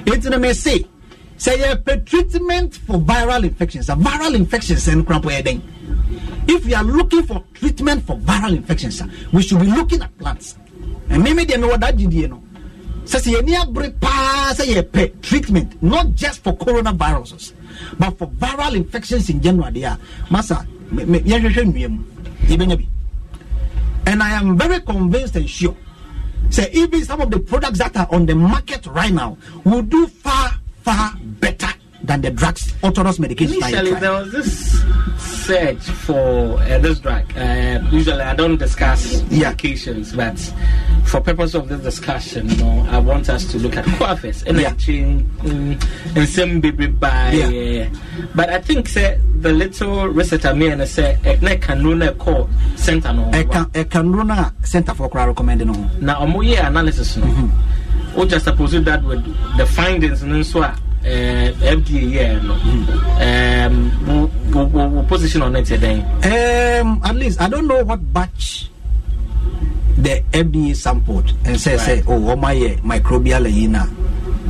In 0.06 0.42
may 0.42 0.52
say, 0.52 0.86
say 1.38 1.62
a 1.72 1.78
treatment 1.78 2.76
for 2.76 2.98
viral 2.98 3.44
infections. 3.44 3.88
A 3.90 3.94
viral 3.94 4.36
infections 4.36 4.86
and 4.90 5.08
cramp 5.08 5.26
If 5.28 6.66
we 6.66 6.74
are 6.74 6.84
looking 6.84 7.24
for 7.24 7.42
treatment 7.54 8.06
for 8.06 8.18
viral 8.18 8.58
infections, 8.58 9.02
we 9.32 9.44
should 9.44 9.62
be 9.62 9.68
looking 9.68 10.02
at 10.02 10.16
plants. 10.18 10.58
And 11.10 11.24
maybe 11.24 11.46
they 11.46 11.58
know 11.58 11.68
what 11.68 11.80
that 11.80 11.96
did, 11.96 12.12
you 12.12 12.28
know. 12.28 12.44
Say 13.06 13.20
say 13.20 13.38
any 13.38 13.56
abri 13.56 13.92
pa 13.92 14.54
say 14.58 14.78
a 14.78 14.84
treatment, 14.84 15.82
not 15.82 16.16
just 16.16 16.44
for 16.44 16.56
coronaviruses, 16.58 17.54
but 17.98 18.18
for 18.18 18.28
viral 18.28 18.76
infections 18.76 19.30
in 19.30 19.42
general. 19.42 19.72
Me- 19.72 21.06
me- 21.06 21.20
yɛhwehwɛ 21.20 21.64
nnua 21.72 21.90
mu, 21.90 22.04
yɛbɛnya 22.48 22.78
bi. 22.78 22.88
And 24.08 24.24
I 24.24 24.32
am 24.32 24.58
very 24.58 24.80
convinced 24.82 25.36
and 25.36 25.48
sure. 25.50 25.76
Say 26.50 26.70
even 26.74 27.04
some 27.06 27.22
of 27.22 27.30
the 27.30 27.40
products 27.40 27.78
that 27.78 27.96
are 27.96 28.08
on 28.12 28.26
the 28.26 28.34
market 28.34 28.88
right 28.88 29.14
now 29.14 29.38
will 29.64 29.84
do 29.84 30.08
far, 30.08 30.52
far 30.82 31.14
better 31.40 31.70
than 32.04 32.22
the 32.22 32.32
drugs, 32.32 32.74
that 32.82 33.40
you 33.40 33.48
Initially, 33.84 34.00
there 34.00 34.12
was 34.14 34.32
this 34.32 34.82
search 35.50 35.82
for 36.06 36.60
uh, 36.62 36.78
this 36.78 37.00
drug. 37.00 37.26
Uh, 37.36 37.80
usually, 37.92 38.22
I 38.22 38.36
don't 38.36 38.58
discuss 38.58 39.24
Yeah. 39.32 39.52
medications, 39.52 40.16
but 40.16 40.38
for 41.10 41.22
purpose 41.22 41.56
of 41.56 41.70
this 41.70 41.82
discussion, 41.82 42.50
you 42.50 42.58
know, 42.58 42.86
I 42.92 43.00
want 43.00 43.30
us 43.30 43.46
to 43.52 43.58
look 43.58 43.76
at 43.76 43.86
Quafis 43.98 44.46
and 44.46 44.60
Yeah. 44.62 44.74
and 46.16 46.30
some 46.30 46.60
baby 46.62 46.86
by. 46.86 47.32
Yeah. 47.32 47.90
But 48.36 48.50
I 48.52 48.60
think 48.62 48.88
say 48.90 49.20
the 49.42 49.52
little 49.52 50.08
research 50.10 50.46
I 50.46 50.54
made 50.54 50.74
and 50.74 50.88
say 50.88 51.18
a 51.26 51.58
can 51.58 51.82
no 51.82 52.48
center 52.76 53.12
no. 53.14 53.24
ɛka 53.32 53.72
ɛka 53.72 54.00
nnuro 54.06 54.28
no 54.28 54.34
a 54.36 54.54
center 54.64 54.94
for 54.94 55.10
koraa 55.10 55.28
recommend 55.28 55.66
no 55.66 55.74
Now, 56.00 56.20
I'm 56.20 56.36
year 56.44 56.62
analysis 56.64 57.18
no. 57.18 57.26
Mm-hmm. 57.26 58.20
We 58.20 58.28
just 58.28 58.46
suppose 58.46 58.72
that 58.84 59.04
with 59.04 59.24
the 59.58 59.66
findings 59.66 60.22
and 60.22 60.46
so 60.46 60.62
FDA 61.04 62.12
yeah 62.12 62.40
no. 62.44 62.56
We 64.50 65.08
position 65.08 65.42
on 65.44 65.56
it 65.56 65.66
then. 65.68 66.02
Um, 66.26 67.02
at 67.04 67.16
least 67.16 67.40
I 67.42 67.48
don't 67.50 67.68
know 67.68 67.84
what 67.84 68.02
batch 68.14 68.70
the 69.98 70.24
FDA 70.32 70.76
sampled 70.76 71.34
and 71.46 71.60
say 71.60 71.78
say 71.78 71.96
Right. 72.02 72.06
oh 72.08 72.30
oh 72.32 72.36
my 72.36 72.56
microbial 72.84 73.46
yina. 73.48 73.88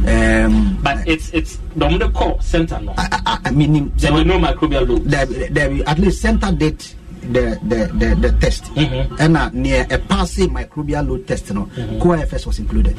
Um, 0.07 0.79
But 0.81 1.07
it's 1.07 1.29
it's 1.33 1.59
the 1.75 2.09
core 2.13 2.39
center 2.41 2.79
no. 2.79 2.93
I, 2.97 3.07
I, 3.25 3.39
I 3.45 3.51
mean 3.51 3.91
There 3.97 4.13
were 4.13 4.23
no 4.23 4.39
microbial 4.39 4.87
load. 4.87 5.03
there, 5.05 5.25
there, 5.25 5.71
at 5.87 5.99
least 5.99 6.21
center 6.21 6.51
did 6.51 6.79
the 7.21 7.59
the 7.67 7.91
the, 7.93 8.15
the 8.15 8.31
test 8.39 8.65
Mhm. 8.75 9.19
and 9.19 9.37
uh, 9.37 9.49
near 9.53 9.85
a 9.91 9.97
passing 9.99 10.49
microbial 10.49 11.05
load 11.07 11.27
test 11.27 11.51
no 11.53 11.69
co-FS 11.99 12.45
was 12.45 12.59
included. 12.59 12.95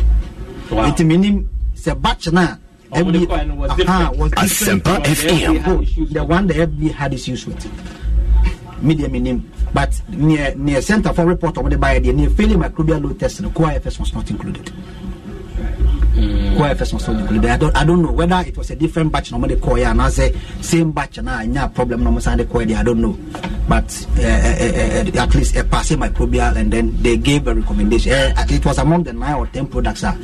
Wow. 0.70 0.86
It 0.92 1.00
meaning 1.04 1.48
it's 1.72 1.86
a 1.86 1.94
batch 1.94 2.30
na 2.30 2.56
Oh, 2.92 3.05
the 3.05 3.26
core 3.26 3.44
was 3.55 3.70
aha, 3.70 3.76
different. 3.76 4.16
was 4.16 4.31
different 4.33 4.83
Asempa 4.85 4.94
from 4.94 5.03
the 5.03 5.09
FM. 5.09 5.59
FDA, 5.59 6.12
the 6.12 6.24
one 6.24 6.46
the 6.46 6.55
FDA 6.55 6.90
had 6.92 7.14
issues 7.14 7.46
with. 7.46 7.64
media 8.83 9.09
menim 9.09 9.42
but 9.74 9.92
near 10.09 10.55
near 10.57 10.81
center 10.83 11.12
for 11.12 11.26
report 11.26 11.55
ɔmo 11.55 11.68
de 11.68 11.76
ba 11.76 11.88
yɛ 11.88 12.00
deɛ 12.05 12.14
near 12.14 12.31
failing 12.31 12.59
microbial 12.59 13.03
load 13.03 13.18
test 13.20 13.40
no 13.42 13.50
COA 13.50 13.74
FS 13.74 13.98
was 14.00 14.14
not 14.14 14.29
included. 14.31 14.72
COA 16.61 16.70
FS 16.73 16.92
was 16.92 17.09
not 17.09 17.20
included. 17.20 17.51
I 17.51 17.57
don't, 17.57 17.75
I 17.77 17.85
don't 17.85 18.03
know 18.03 18.12
whether 18.12 18.37
it 18.46 18.55
was 18.57 18.70
a 18.70 18.77
different 18.77 19.11
batch 19.11 19.31
de 19.31 19.57
call 19.57 19.79
ya 19.79 19.90
and 19.92 20.03
I 20.03 20.11
say 20.11 20.35
same 20.61 20.92
batch 20.92 21.16
na 21.23 21.40
nya 21.40 21.73
problem 21.75 22.05
no 22.05 22.18
say 22.18 22.37
de 22.37 22.44
call 22.44 22.61
I 22.61 22.83
don't 22.83 23.01
know. 23.01 23.16
But 23.66 23.88
uh, 24.18 24.23
uh, 24.23 24.25
uh, 24.25 25.23
at 25.23 25.35
least 25.35 25.57
a 25.57 25.64
passing 25.64 25.99
microbial 26.01 26.57
and 26.57 26.70
then 26.70 27.01
they 27.03 27.16
gave 27.16 27.46
a 27.46 27.55
recommendation. 27.55 28.12
Uh, 28.12 28.44
it 28.51 28.64
was 28.66 28.77
among 28.79 29.05
the 29.05 29.12
nine 29.14 29.37
or 29.37 29.46
ten 29.46 29.68
products 29.68 30.05
uh, 30.05 30.14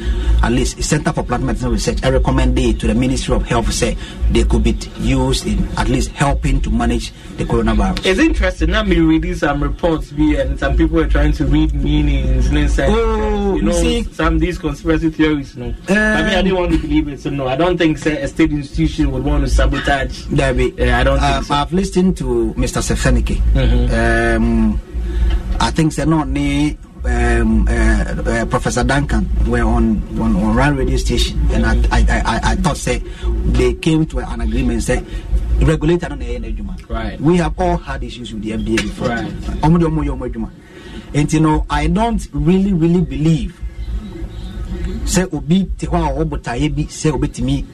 at 0.43 0.53
least 0.53 0.83
Center 0.83 1.13
for 1.13 1.23
Plant 1.23 1.45
Medicine 1.45 1.71
Research 1.71 2.05
I 2.05 2.11
recommend 2.11 2.59
it 2.59 2.81
to 2.81 2.87
the 2.87 2.95
Ministry 2.95 3.35
of 3.35 3.47
Health 3.47 3.73
say 3.73 3.97
they 4.31 4.45
could 4.45 4.63
be 4.63 4.77
used 4.99 5.47
in 5.47 5.67
at 5.79 5.89
least 5.89 6.11
helping 6.11 6.61
to 6.61 6.71
manage 6.71 7.13
the 7.37 7.45
coronavirus. 7.45 8.05
It's 8.05 8.21
interesting. 8.21 8.71
Now 8.71 8.83
me 8.83 8.99
reading 9.01 9.35
some 9.35 9.63
reports, 9.63 10.11
be 10.13 10.37
and 10.37 10.59
some 10.59 10.77
people 10.77 10.99
are 11.01 11.09
trying 11.09 11.33
to 11.33 11.47
read 11.47 11.73
meanings 11.75 12.47
and 12.49 12.91
Oh, 12.91 13.57
you 13.57 13.63
know, 13.63 13.73
see- 13.73 14.03
some 14.05 14.39
these 14.39 14.59
conspiracy 14.59 15.11
theories. 15.11 15.57
No, 15.57 15.75
I 15.89 16.26
mean, 16.27 16.35
I 16.39 16.43
didn't 16.43 16.59
want 16.59 16.73
to 16.73 16.79
believe 16.79 17.09
it. 17.09 17.21
So 17.21 17.31
no, 17.31 17.47
I 17.47 17.57
don't 17.57 17.79
think 17.79 17.99
say, 17.99 18.21
a 18.23 18.29
state 18.29 18.51
institution 18.53 19.11
would 19.13 19.25
want 19.25 19.45
to 19.45 19.51
sabotage. 19.51 20.27
Debbie, 20.27 20.73
I 20.91 21.03
don't 21.05 21.19
think 21.19 21.33
uh, 21.37 21.43
so. 21.43 21.55
I've 21.55 21.73
listened 21.73 22.17
to 22.19 22.55
Mr. 22.57 22.83
Sefenike. 22.83 23.37
Mm-hmm. 23.55 24.43
Um, 24.43 24.81
I 25.61 25.71
think 25.71 25.95
they're 25.95 26.07
not 26.07 26.29
near 26.29 26.77
um, 27.07 27.67
uh, 27.69 27.73
uh, 27.73 28.45
Professor 28.47 28.83
Duncan 28.85 29.29
were 29.47 29.63
on 29.63 30.03
on, 30.21 30.37
on 30.37 30.57
Rand 30.57 30.79
radio 30.79 30.97
station, 30.97 31.39
and 31.53 31.65
I, 31.65 31.75
I, 31.93 32.01
I, 32.01 32.23
I, 32.25 32.41
I 32.53 32.57
thought 32.57 32.77
say 32.77 32.99
they 33.55 33.75
came 33.75 34.07
to 34.07 34.19
an 34.21 34.41
agreement 34.41 34.83
say 34.83 35.03
regulator 35.63 36.09
no 36.09 36.17
na 36.17 36.25
ɛyɛ 36.25 36.39
n'adwuma. 36.43 36.91
Right. 36.91 37.21
We 37.21 37.37
have 37.39 37.59
all 37.59 37.77
had 37.77 38.03
issues 38.05 38.33
with 38.33 38.43
the 38.43 38.53
FDA 38.53 38.77
before. 38.77 39.09
Right. 39.09 39.31
Ɔmo 39.63 39.79
de 39.79 39.87
ɔmo 39.87 40.05
yɛ. 40.05 40.51
And 41.15 41.33
you 41.33 41.41
know, 41.41 41.65
I 41.71 41.87
don't 41.87 42.27
really 42.33 42.73
really 42.73 43.01
believe 43.01 43.59
sɛ 45.05 45.33
obi 45.33 45.69
te 45.79 45.87
hɔ 45.87 45.97
a 45.97 46.13
ɔwɔ 46.13 46.25
botaeɛ 46.29 46.75
bi 46.75 46.83
sɛ 46.85 47.11
obɛtumi 47.13 47.65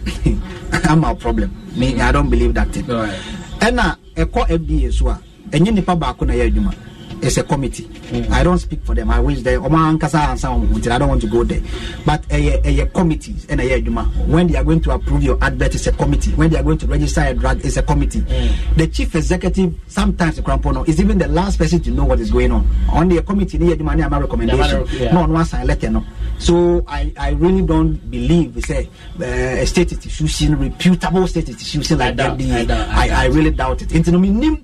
ama 0.88 1.14
problem. 1.22 1.51
Me 1.77 2.01
i 2.01 2.12
don't 2.12 2.29
believe 2.31 2.55
that 2.55 2.68
thing. 2.72 2.85
Ɛna 2.85 3.96
ɛkɔ 4.16 4.46
fda 4.59 4.92
so 4.92 5.09
a 5.09 5.18
ɛnyɛ 5.51 5.72
nipa 5.75 5.96
baako 5.96 6.27
na 6.27 6.35
ɛyɛ 6.35 6.51
adwuma. 6.53 6.75
It's 7.22 7.37
a 7.37 7.44
committee. 7.44 7.85
Mm. 7.85 8.31
I 8.33 8.42
don't 8.42 8.59
speak 8.59 8.83
for 8.85 8.96
them. 8.96 9.09
I 9.09 9.20
wish 9.20 9.42
they 9.42 9.55
ɔmo 9.55 9.79
ankasa 9.96 10.27
ansa 10.35 10.48
wɔn 10.51 10.66
ho 10.85 10.92
i 10.92 10.98
don't 10.98 11.09
want 11.09 11.20
to 11.20 11.29
go 11.29 11.44
there. 11.44 11.61
But 12.05 12.27
ɛyɛ 12.29 12.62
ɛyɛ 12.64 12.92
committees 12.92 13.46
ɛna 13.46 13.62
ɛyɛ 13.62 13.85
adwuma. 13.87 14.27
When 14.27 14.48
they 14.48 14.57
are 14.57 14.64
going 14.64 14.81
to 14.81 14.90
approve 14.90 15.22
your 15.22 15.38
advert 15.40 15.72
it's 15.72 15.87
a 15.87 15.92
committee. 15.92 16.33
When 16.33 16.51
they 16.51 16.59
are 16.59 16.64
going 16.64 16.79
to 16.79 16.87
register 16.88 17.20
a 17.20 17.33
drug 17.33 17.64
it's 17.64 17.77
a 17.77 17.83
committee. 17.83 18.22
Mm. 18.22 18.77
The 18.77 18.87
chief 18.88 19.14
executive 19.14 19.72
sometimes 19.87 20.37
the 20.37 20.72
no 20.72 20.83
is 20.85 21.01
even 21.01 21.16
the 21.18 21.29
last 21.29 21.59
person 21.59 21.79
to 21.83 21.90
know 21.92 22.05
what 22.05 22.18
is 22.18 22.33
going 22.33 22.51
on. 22.51 22.66
On 22.90 23.09
the 23.09 23.22
committee 23.22 23.57
ne 23.59 23.66
yɛ 23.66 23.77
adwuma 23.77 23.96
ne 23.96 24.03
ama 24.03 24.18
recommendation. 24.20 24.81
Na 25.14 25.25
ɔno 25.25 25.40
asan 25.40 25.64
letter 25.64 25.90
no 25.90 26.05
so 26.42 26.83
i 26.88 27.12
i 27.16 27.31
really 27.42 27.62
don't 27.62 27.94
believe 28.11 28.50
say 28.64 28.88
uh, 29.20 29.24
a 29.62 29.66
state 29.66 29.92
institution 29.92 30.59
reputable 30.59 31.26
state 31.26 31.48
institution 31.48 31.98
like 31.98 32.09
I 32.09 32.12
doubt, 32.12 32.38
that 32.38 32.61
I 32.61 32.64
doubt, 32.64 32.88
I 32.88 33.09
I, 33.09 33.22
I 33.22 33.26
really 33.26 33.50
doubt 33.50 33.83
it. 33.83 33.88
Nti 33.88 34.11
no 34.12 34.18
menim 34.18 34.55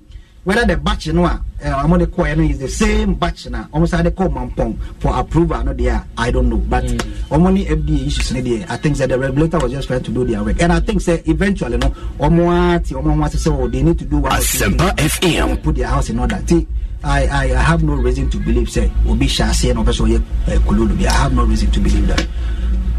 whether 0.43 0.65
the 0.65 0.77
batch 0.77 1.07
no 1.07 1.25
a 1.25 1.41
ɔmo 1.61 1.99
de 1.99 2.05
kɔɛ 2.07 2.37
no 2.37 2.43
is 2.43 2.59
the 2.59 2.67
same 2.67 3.13
batch 3.13 3.49
na. 3.49 3.65
Ɔmo 3.73 3.87
san 3.87 4.03
de 4.03 4.11
kɔ 4.11 4.31
mampɔn 4.33 4.75
for 4.99 5.15
approval 5.17 5.63
no 5.63 5.73
deɛ 5.73 6.03
I 6.17 6.31
don't 6.31 6.49
know. 6.49 6.57
But 6.57 6.85
ɔmo 6.85 7.53
ne 7.53 7.65
fda 7.65 8.07
issues 8.07 8.31
no 8.33 8.41
deɛ 8.41 8.65
i 8.69 8.77
think 8.77 8.97
that 8.97 9.09
the 9.09 9.19
regulator 9.19 9.59
was 9.59 9.71
just 9.71 9.87
trying 9.87 10.03
to 10.03 10.11
do 10.11 10.23
their 10.25 10.43
work. 10.43 10.61
And 10.61 10.71
i 10.73 10.79
think 10.79 11.01
say 11.01 11.21
eventually 11.25 11.77
no 11.77 11.89
ɔmo 12.19 12.75
ate 12.75 12.89
ɔmo 12.95 13.15
ho 13.15 13.23
ase 13.25 13.47
oh 13.47 13.67
they 13.67 13.83
need 13.83 13.99
to 13.99 14.05
do 14.05 14.17
one 14.17 14.31
or 14.31 14.37
two 14.37 14.43
Asempa 14.43 14.97
things 14.97 15.19
FM. 15.19 15.63
put 15.63 15.75
their 15.75 15.87
house 15.87 16.09
in 16.09 16.19
order. 16.19 16.35
Nti 16.37 16.65
I, 17.03 17.27
I, 17.27 17.43
I 17.57 17.61
have 17.61 17.81
no 17.83 17.93
reason 17.95 18.29
to 18.29 18.37
believe 18.37 18.69
say 18.69 18.91
obi 19.07 19.25
hyɛ 19.25 19.49
aseɛ 19.49 19.73
na 19.75 19.83
ɔpɛ 19.83 19.91
sɛ 19.93 20.07
ɔyɛ 20.07 20.23
eh, 20.47 20.57
kululu 20.59 21.05
i 21.05 21.11
have 21.11 21.33
no 21.33 21.43
reason 21.43 21.69
to 21.71 21.79
believe 21.79 22.07
that. 22.07 22.25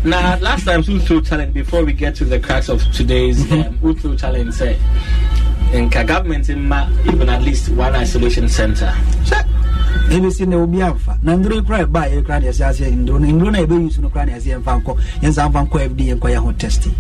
Now, 0.03 0.39
last 0.39 0.65
time, 0.65 0.83
who 0.83 0.99
threw 0.99 1.21
challenge 1.21 1.53
before 1.53 1.85
we 1.85 1.93
get 1.93 2.15
to 2.17 2.25
the 2.25 2.41
cracks 2.41 2.71
of 2.71 2.83
today's 2.91 3.41
um, 3.53 3.77
who 3.79 3.95
threw 3.95 4.17
challenge 4.17 4.55
say, 4.55 4.79
in 5.73 5.89
ka 5.89 6.03
government 6.03 6.49
in 6.49 6.67
ma 6.67 6.89
even 7.07 7.29
at 7.29 7.43
least 7.43 7.69
one 7.71 7.95
isolation 7.95 8.49
center. 8.49 8.93
sɛ 9.25 9.39
ebisi 10.11 10.47
na 10.47 10.57
obi 10.57 10.79
amfa 10.83 11.19
na 11.23 11.37
nduro 11.37 11.63
kura 11.65 11.85
ɛba 11.85 12.01
a 12.03 12.09
yɛkura 12.11 12.41
deɛ 12.43 12.51
ɛsɛ 12.51 12.65
aseɛ 12.71 12.91
nduro 12.97 13.19
no 13.21 13.27
nduro 13.27 13.51
no 13.53 13.59
a 13.59 13.67
yɛbɛyi 13.67 13.93
so 13.93 14.01
no 14.03 14.09
kura 14.09 14.27
deɛ 14.27 14.37
ɛsɛ 14.37 14.49
yɛmfa 14.59 14.83
nkɔ 14.83 14.97
yɛnsa 15.23 15.49
mfa 15.51 15.61
nkɔ 15.67 15.79
fda 15.91 16.15
nkɔ 16.17 16.29
yɛ 16.31 16.37
ho 16.37 16.53
testing 16.53 16.95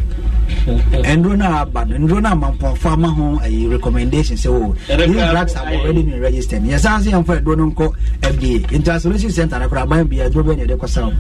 nduro 1.16 1.36
no 1.38 1.44
a 1.46 1.60
aba 1.62 1.84
no 1.84 1.96
nduro 1.98 2.20
no 2.22 2.28
a 2.28 2.34
mampɔnfo 2.36 2.86
ama 2.92 3.08
ho 3.08 3.38
ayi 3.42 3.68
recommendation 3.70 4.36
sɛ 4.36 4.48
o 4.48 4.74
Ɛdɛ 4.88 5.06
these 5.06 5.14
kura- 5.16 5.30
drugs 5.30 5.52
have 5.54 5.66
ayi- 5.66 5.80
already 5.80 6.02
been 6.02 6.20
registered 6.20 6.62
yɛsan 6.62 7.02
se 7.02 7.10
yɛmfa 7.10 7.40
nduro 7.42 7.56
no 7.56 7.70
nkɔ 7.70 7.92
fda 8.22 8.78
nti 8.78 8.88
isolation 8.96 9.30
center 9.30 9.58
no 9.58 9.68
kora 9.68 9.82
aban 9.86 10.04
bia 10.08 10.28
nduro 10.30 10.44
bɛ 10.44 10.56
ne 10.56 10.64
yɛde 10.66 10.76
kɔsa 10.78 11.06
wo 11.06 11.12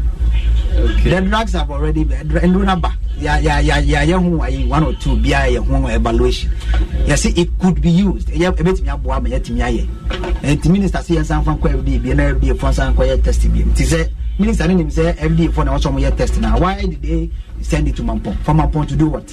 Okay. 0.70 1.10
the 1.10 1.20
drugs 1.22 1.52
have 1.52 1.68
already 1.70 2.04
been 2.04 2.18
nduro 2.28 2.64
no 2.64 2.72
aba 2.72 2.92
yɛayɛ 3.20 4.12
ho 4.14 4.38
ayi 4.42 4.66
one 4.68 4.84
or 4.84 4.92
two 4.94 5.16
biara 5.16 5.50
yɛ 5.50 5.58
ho 5.66 5.86
evaluation 5.88 6.50
yɛsɛ 7.06 7.36
it 7.36 7.50
could 7.58 7.80
be 7.80 7.90
used 7.90 8.28
ɛyɛ 8.28 8.54
ɛbɛtumi 8.56 8.88
aboa 8.88 9.20
ma 9.20 9.28
yɛtumi 9.28 9.60
ayɛ 9.60 9.86
nti 10.42 10.68
minister 10.70 10.98
sɛ 11.00 11.16
yɛnsa 11.20 11.40
mfa 11.42 11.52
nkɔ 11.58 11.68
fda 11.82 11.98
bia 12.02 12.14
na 12.14 12.34
fda 12.34 12.54
fo 12.58 12.66
nsa 12.68 12.92
nkɔ 12.94 13.02
yɛ 13.06 13.22
test 13.22 13.48
bi. 13.52 13.60
Nti 13.62 13.84
sɛ 13.84 14.08
minister 14.38 14.68
no 14.68 14.74
nim 14.74 14.88
sɛ 14.88 15.14
fda 15.16 15.52
fo 15.52 15.62
na 15.62 15.72
wɔsɛ 15.76 15.86
ɔmo 15.90 16.00
yɛ 16.00 16.16
test 16.16 16.40
na 16.40 16.56
why 16.58 16.80
did 16.80 17.02
they 17.02 17.30
send 17.60 17.88
it 17.88 17.96
to 17.96 18.02
mampɔn 18.02 18.36
for 18.42 18.54
mampɔn 18.54 18.88
to 18.88 18.96
do 18.96 19.08
what? 19.08 19.26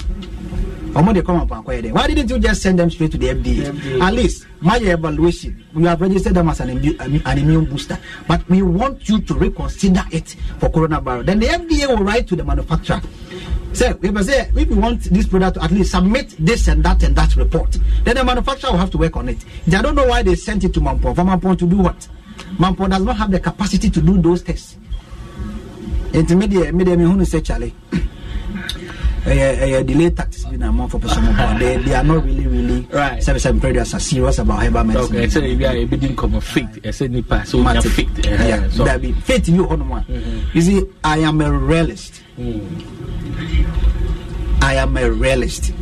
Ɔmo 0.94 1.14
de 1.14 1.22
kɔ 1.22 1.48
mampɔn 1.48 1.64
akɔyɛ 1.64 1.82
dɛ. 1.84 1.92
Why 1.92 2.08
didn't 2.08 2.30
you 2.30 2.40
just 2.40 2.62
send 2.62 2.80
them 2.80 2.90
straight 2.90 3.12
to 3.12 3.18
the 3.18 3.28
fda 3.28 3.72
FDA. 3.72 4.02
at 4.02 4.14
least 4.14 4.46
my 4.62 4.78
evaluation. 4.78 5.64
We 5.74 5.84
have 5.84 6.02
registered 6.02 6.34
them 6.34 6.50
as 6.50 6.60
an, 6.60 6.70
immu- 6.80 7.22
an 7.26 7.38
immune 7.38 7.66
booster. 7.66 7.98
But 8.28 8.48
we 8.50 8.62
want 8.64 9.08
you 9.08 9.22
to 9.22 9.34
reconsider 9.36 10.04
it 10.12 10.36
for 10.60 10.70
coronavirus. 10.70 11.26
Then 11.28 11.40
the 11.40 11.46
fda 11.48 11.88
will 11.88 12.04
write 12.04 12.28
to 12.28 12.36
the 12.36 12.44
manufacturer 12.44 13.02
say 13.78 13.94
if 14.02 14.26
say 14.26 14.50
if 14.56 14.68
we 14.70 14.76
want 14.76 15.04
this 15.04 15.28
product 15.28 15.56
to 15.58 15.64
at 15.64 15.72
least 15.72 15.92
submit 15.92 16.36
this 16.40 16.68
and 16.68 16.84
that 16.84 17.02
and 17.04 17.16
that 17.16 17.36
report 17.36 17.78
then 18.04 18.16
the 18.16 18.24
manufacturer 18.24 18.72
will 18.72 18.78
have 18.80 18.92
to 18.92 18.98
work 18.98 19.16
on 19.16 19.30
it. 19.30 19.38
I 19.68 19.82
don't 19.82 19.96
know 19.96 20.06
why 20.08 20.24
they 20.24 20.36
sent 20.36 20.64
it 20.64 20.74
to 20.74 20.80
mampon 20.82 21.16
for 21.16 21.24
mampon 21.24 21.58
to 21.60 21.68
do 21.68 21.78
what? 21.78 22.08
Mampon 22.58 22.90
does 22.90 23.04
not 23.04 23.18
have 23.18 23.32
the 23.32 23.40
capacity 23.40 23.90
to 23.90 24.02
do 24.02 24.18
those 24.22 24.42
tests. 24.42 24.76
Nti 26.12 26.36
me 26.38 26.48
deɛ 26.48 26.74
me 26.74 26.84
mehunu 26.84 27.24
sɛ 27.26 27.42
kyale 27.42 27.72
ɛyɛ 29.28 29.86
delay 29.86 30.10
tactics 30.12 30.46
bi 30.46 30.56
na 30.58 30.70
amanfo 30.72 30.98
pɛ 31.00 31.08
sɛ 31.08 31.20
ɔmo 31.20 31.32
bɔ 31.36 31.60
they 31.60 31.78
they 31.84 31.94
are 31.94 32.04
not 32.04 32.24
really 32.26 32.48
really 32.48 32.88
Right. 32.92 33.20
sɛbɛ 33.20 33.40
sɛ 33.40 33.60
mpɛrɛdas 33.60 33.94
are 33.94 34.00
serious 34.00 34.40
about 34.40 34.64
herbal 34.64 34.84
medicine. 34.86 35.16
Okay, 35.18 35.30
so 35.30 35.42
maybe 35.42 35.68
I 35.68 35.84
didn't 35.84 36.16
come 36.16 36.36
of 36.36 36.44
faith. 36.44 36.80
I 36.86 36.92
said 36.92 37.12
nipa 37.12 37.46
so 37.46 37.58
we 37.58 37.64
Mate. 37.66 37.84
faith. 37.84 38.26
Yeah, 38.26 38.70
so 38.70 38.86
dabi 38.86 39.14
faith 39.24 39.48
bi 39.48 39.58
wɔ 39.58 39.68
hɔnom 39.68 39.92
a 40.00 40.06
you 40.54 40.62
see 40.62 40.82
i 41.04 41.18
am 41.20 41.42
a 41.42 41.52
realist 41.52 42.22
i 42.38 42.62
am 44.78 44.98
a 44.98 45.10
realist. 45.10 45.74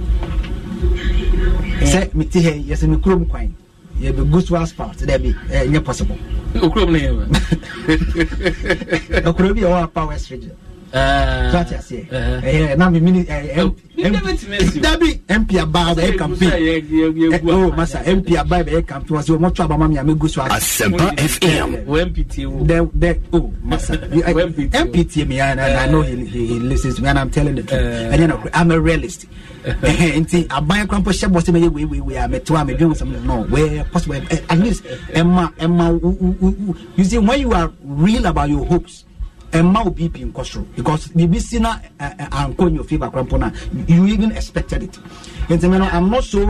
Sɛ 1.84 2.10
mete 2.14 2.40
ha 2.44 2.50
yi 2.52 2.64
yɛsɛ 2.72 2.88
me 2.88 2.96
kurom 2.98 3.26
kwan. 3.28 3.54
Yɛbɛgu 4.00 4.42
so 4.48 4.56
asphalt 4.56 4.98
dabi 5.06 5.36
ɛnyɛ 5.50 5.84
possible. 5.84 6.18
Okurom 6.56 6.92
ne 6.92 7.00
yɛn. 7.00 7.30
ɛkuro 9.28 9.54
bi 9.56 9.62
a 9.62 9.66
ɛwɔ 9.68 9.84
apa 9.84 10.06
west 10.08 10.30
region 10.32 10.52
Uh, 10.96 11.52
so 11.52 11.58
ate 11.60 11.76
aseɛ 11.76 12.00
uh-huh. 12.08 12.42
ɛyɛ 12.42 12.78
na 12.78 12.90
me 12.90 13.00
mini 13.02 13.24
ɛ 13.26 13.58
Oh, 13.60 13.76
you 13.96 14.10
never 14.10 14.32
to 14.34 14.50
miss 14.50 14.76
you. 14.76 14.82
dabi 14.82 15.20
mp 15.28 15.52
aba 15.60 15.92
bɛyɛ 15.94 16.18
campaign 16.18 16.52
Eh, 16.56 17.40
oh 17.52 17.68
masa 17.76 18.00
mp 18.06 18.32
aba 18.40 18.64
bɛyɛ 18.64 18.88
campaign 18.88 19.18
wɔsɛ 19.18 19.36
wɔmɔtɔ 19.36 19.66
abama 19.68 19.90
mi 19.90 19.98
a 19.98 20.04
mɛgu 20.04 20.30
so 20.30 20.42
asphalt 20.42 21.18
FM. 21.20 21.84
MPT 21.86 22.46
wo. 22.48 22.64
the 22.64 22.90
the 22.96 23.14
masa 23.68 24.00
I- 24.26 24.32
When 24.34 24.54
PTO. 24.54 24.72
MPT 24.72 25.28
me 25.28 25.40
and, 25.42 25.60
and 25.60 25.78
I 25.80 25.88
know 25.92 26.02
he, 26.02 26.16
he, 26.26 26.48
he 26.48 26.60
listens 26.60 26.96
to 26.96 27.02
me 27.02 27.10
and 27.10 27.20
I'm 27.20 27.30
telling 27.30 27.56
the 27.56 27.64
truth 27.64 27.82
Uh. 27.82 28.12
and 28.16 28.22
you 28.22 28.28
know 28.28 28.42
I'm 28.54 28.72
a 28.72 28.80
realist 28.80 29.26
Eh, 29.66 30.14
nti 30.22 30.46
aban 30.48 30.86
krampo 30.88 31.12
hyɛ 31.12 31.28
bɔ 31.28 31.42
sɛ 31.42 31.52
mɛyɛ 31.60 31.70
wei 31.74 31.86
wei 31.86 32.00
wei 32.00 32.16
a 32.16 32.28
mɛto 32.30 32.56
a 32.56 32.64
mɛdwe 32.64 32.96
sɛm 32.96 33.22
no 33.26 33.44
where 33.50 33.84
possible 33.86 34.16
eh, 34.30 34.40
at 34.50 34.60
least 34.60 34.84
ɛma 35.12 35.52
ɛma 35.58 36.78
you 36.96 37.04
see 37.04 37.18
when 37.18 37.40
you 37.42 37.52
are 37.52 37.72
real 37.84 38.26
about 38.28 38.48
your 38.50 38.64
hopes 38.66 39.05
ɛma 39.56 39.84
wo 39.86 39.92
bp 39.92 40.26
nkɔ 40.32 40.44
soro 40.46 40.66
because 40.76 41.08
biribi 41.10 41.40
si 41.42 41.60
na 41.60 41.78
ankɔ 42.00 42.68
in 42.68 42.76
your 42.76 42.84
favor 42.84 43.10
krampo 43.10 43.40
no 43.40 43.48
a 43.48 43.54
you 43.92 44.06
even 44.08 44.32
expected 44.32 44.84
it. 44.84 45.00
Nti 45.50 45.70
me 45.70 45.78
no 45.78 45.86
I'm 45.86 46.10
not 46.10 46.24
so 46.24 46.42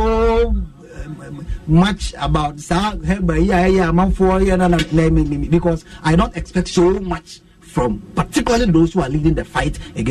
um, 0.48 1.46
much 1.68 2.14
about 2.20 2.60
saa 2.60 2.96
herba 3.06 3.38
yi 3.40 3.52
a 3.52 3.56
ɛyɛ 3.56 3.90
amanfoɔ 3.92 4.46
yɛ 4.46 4.58
na 4.58 4.68
na 4.68 4.78
na 4.92 5.48
because 5.50 5.86
I 6.04 6.16
don't 6.16 6.36
expect 6.36 6.70
so 6.70 7.00
much 7.00 7.42
from 7.60 8.00
particularly 8.16 8.72
those 8.72 8.94
who 8.94 9.02
are 9.02 9.10
leading 9.10 9.34
the 9.34 9.44
fight 9.44 9.78
against 9.96 10.04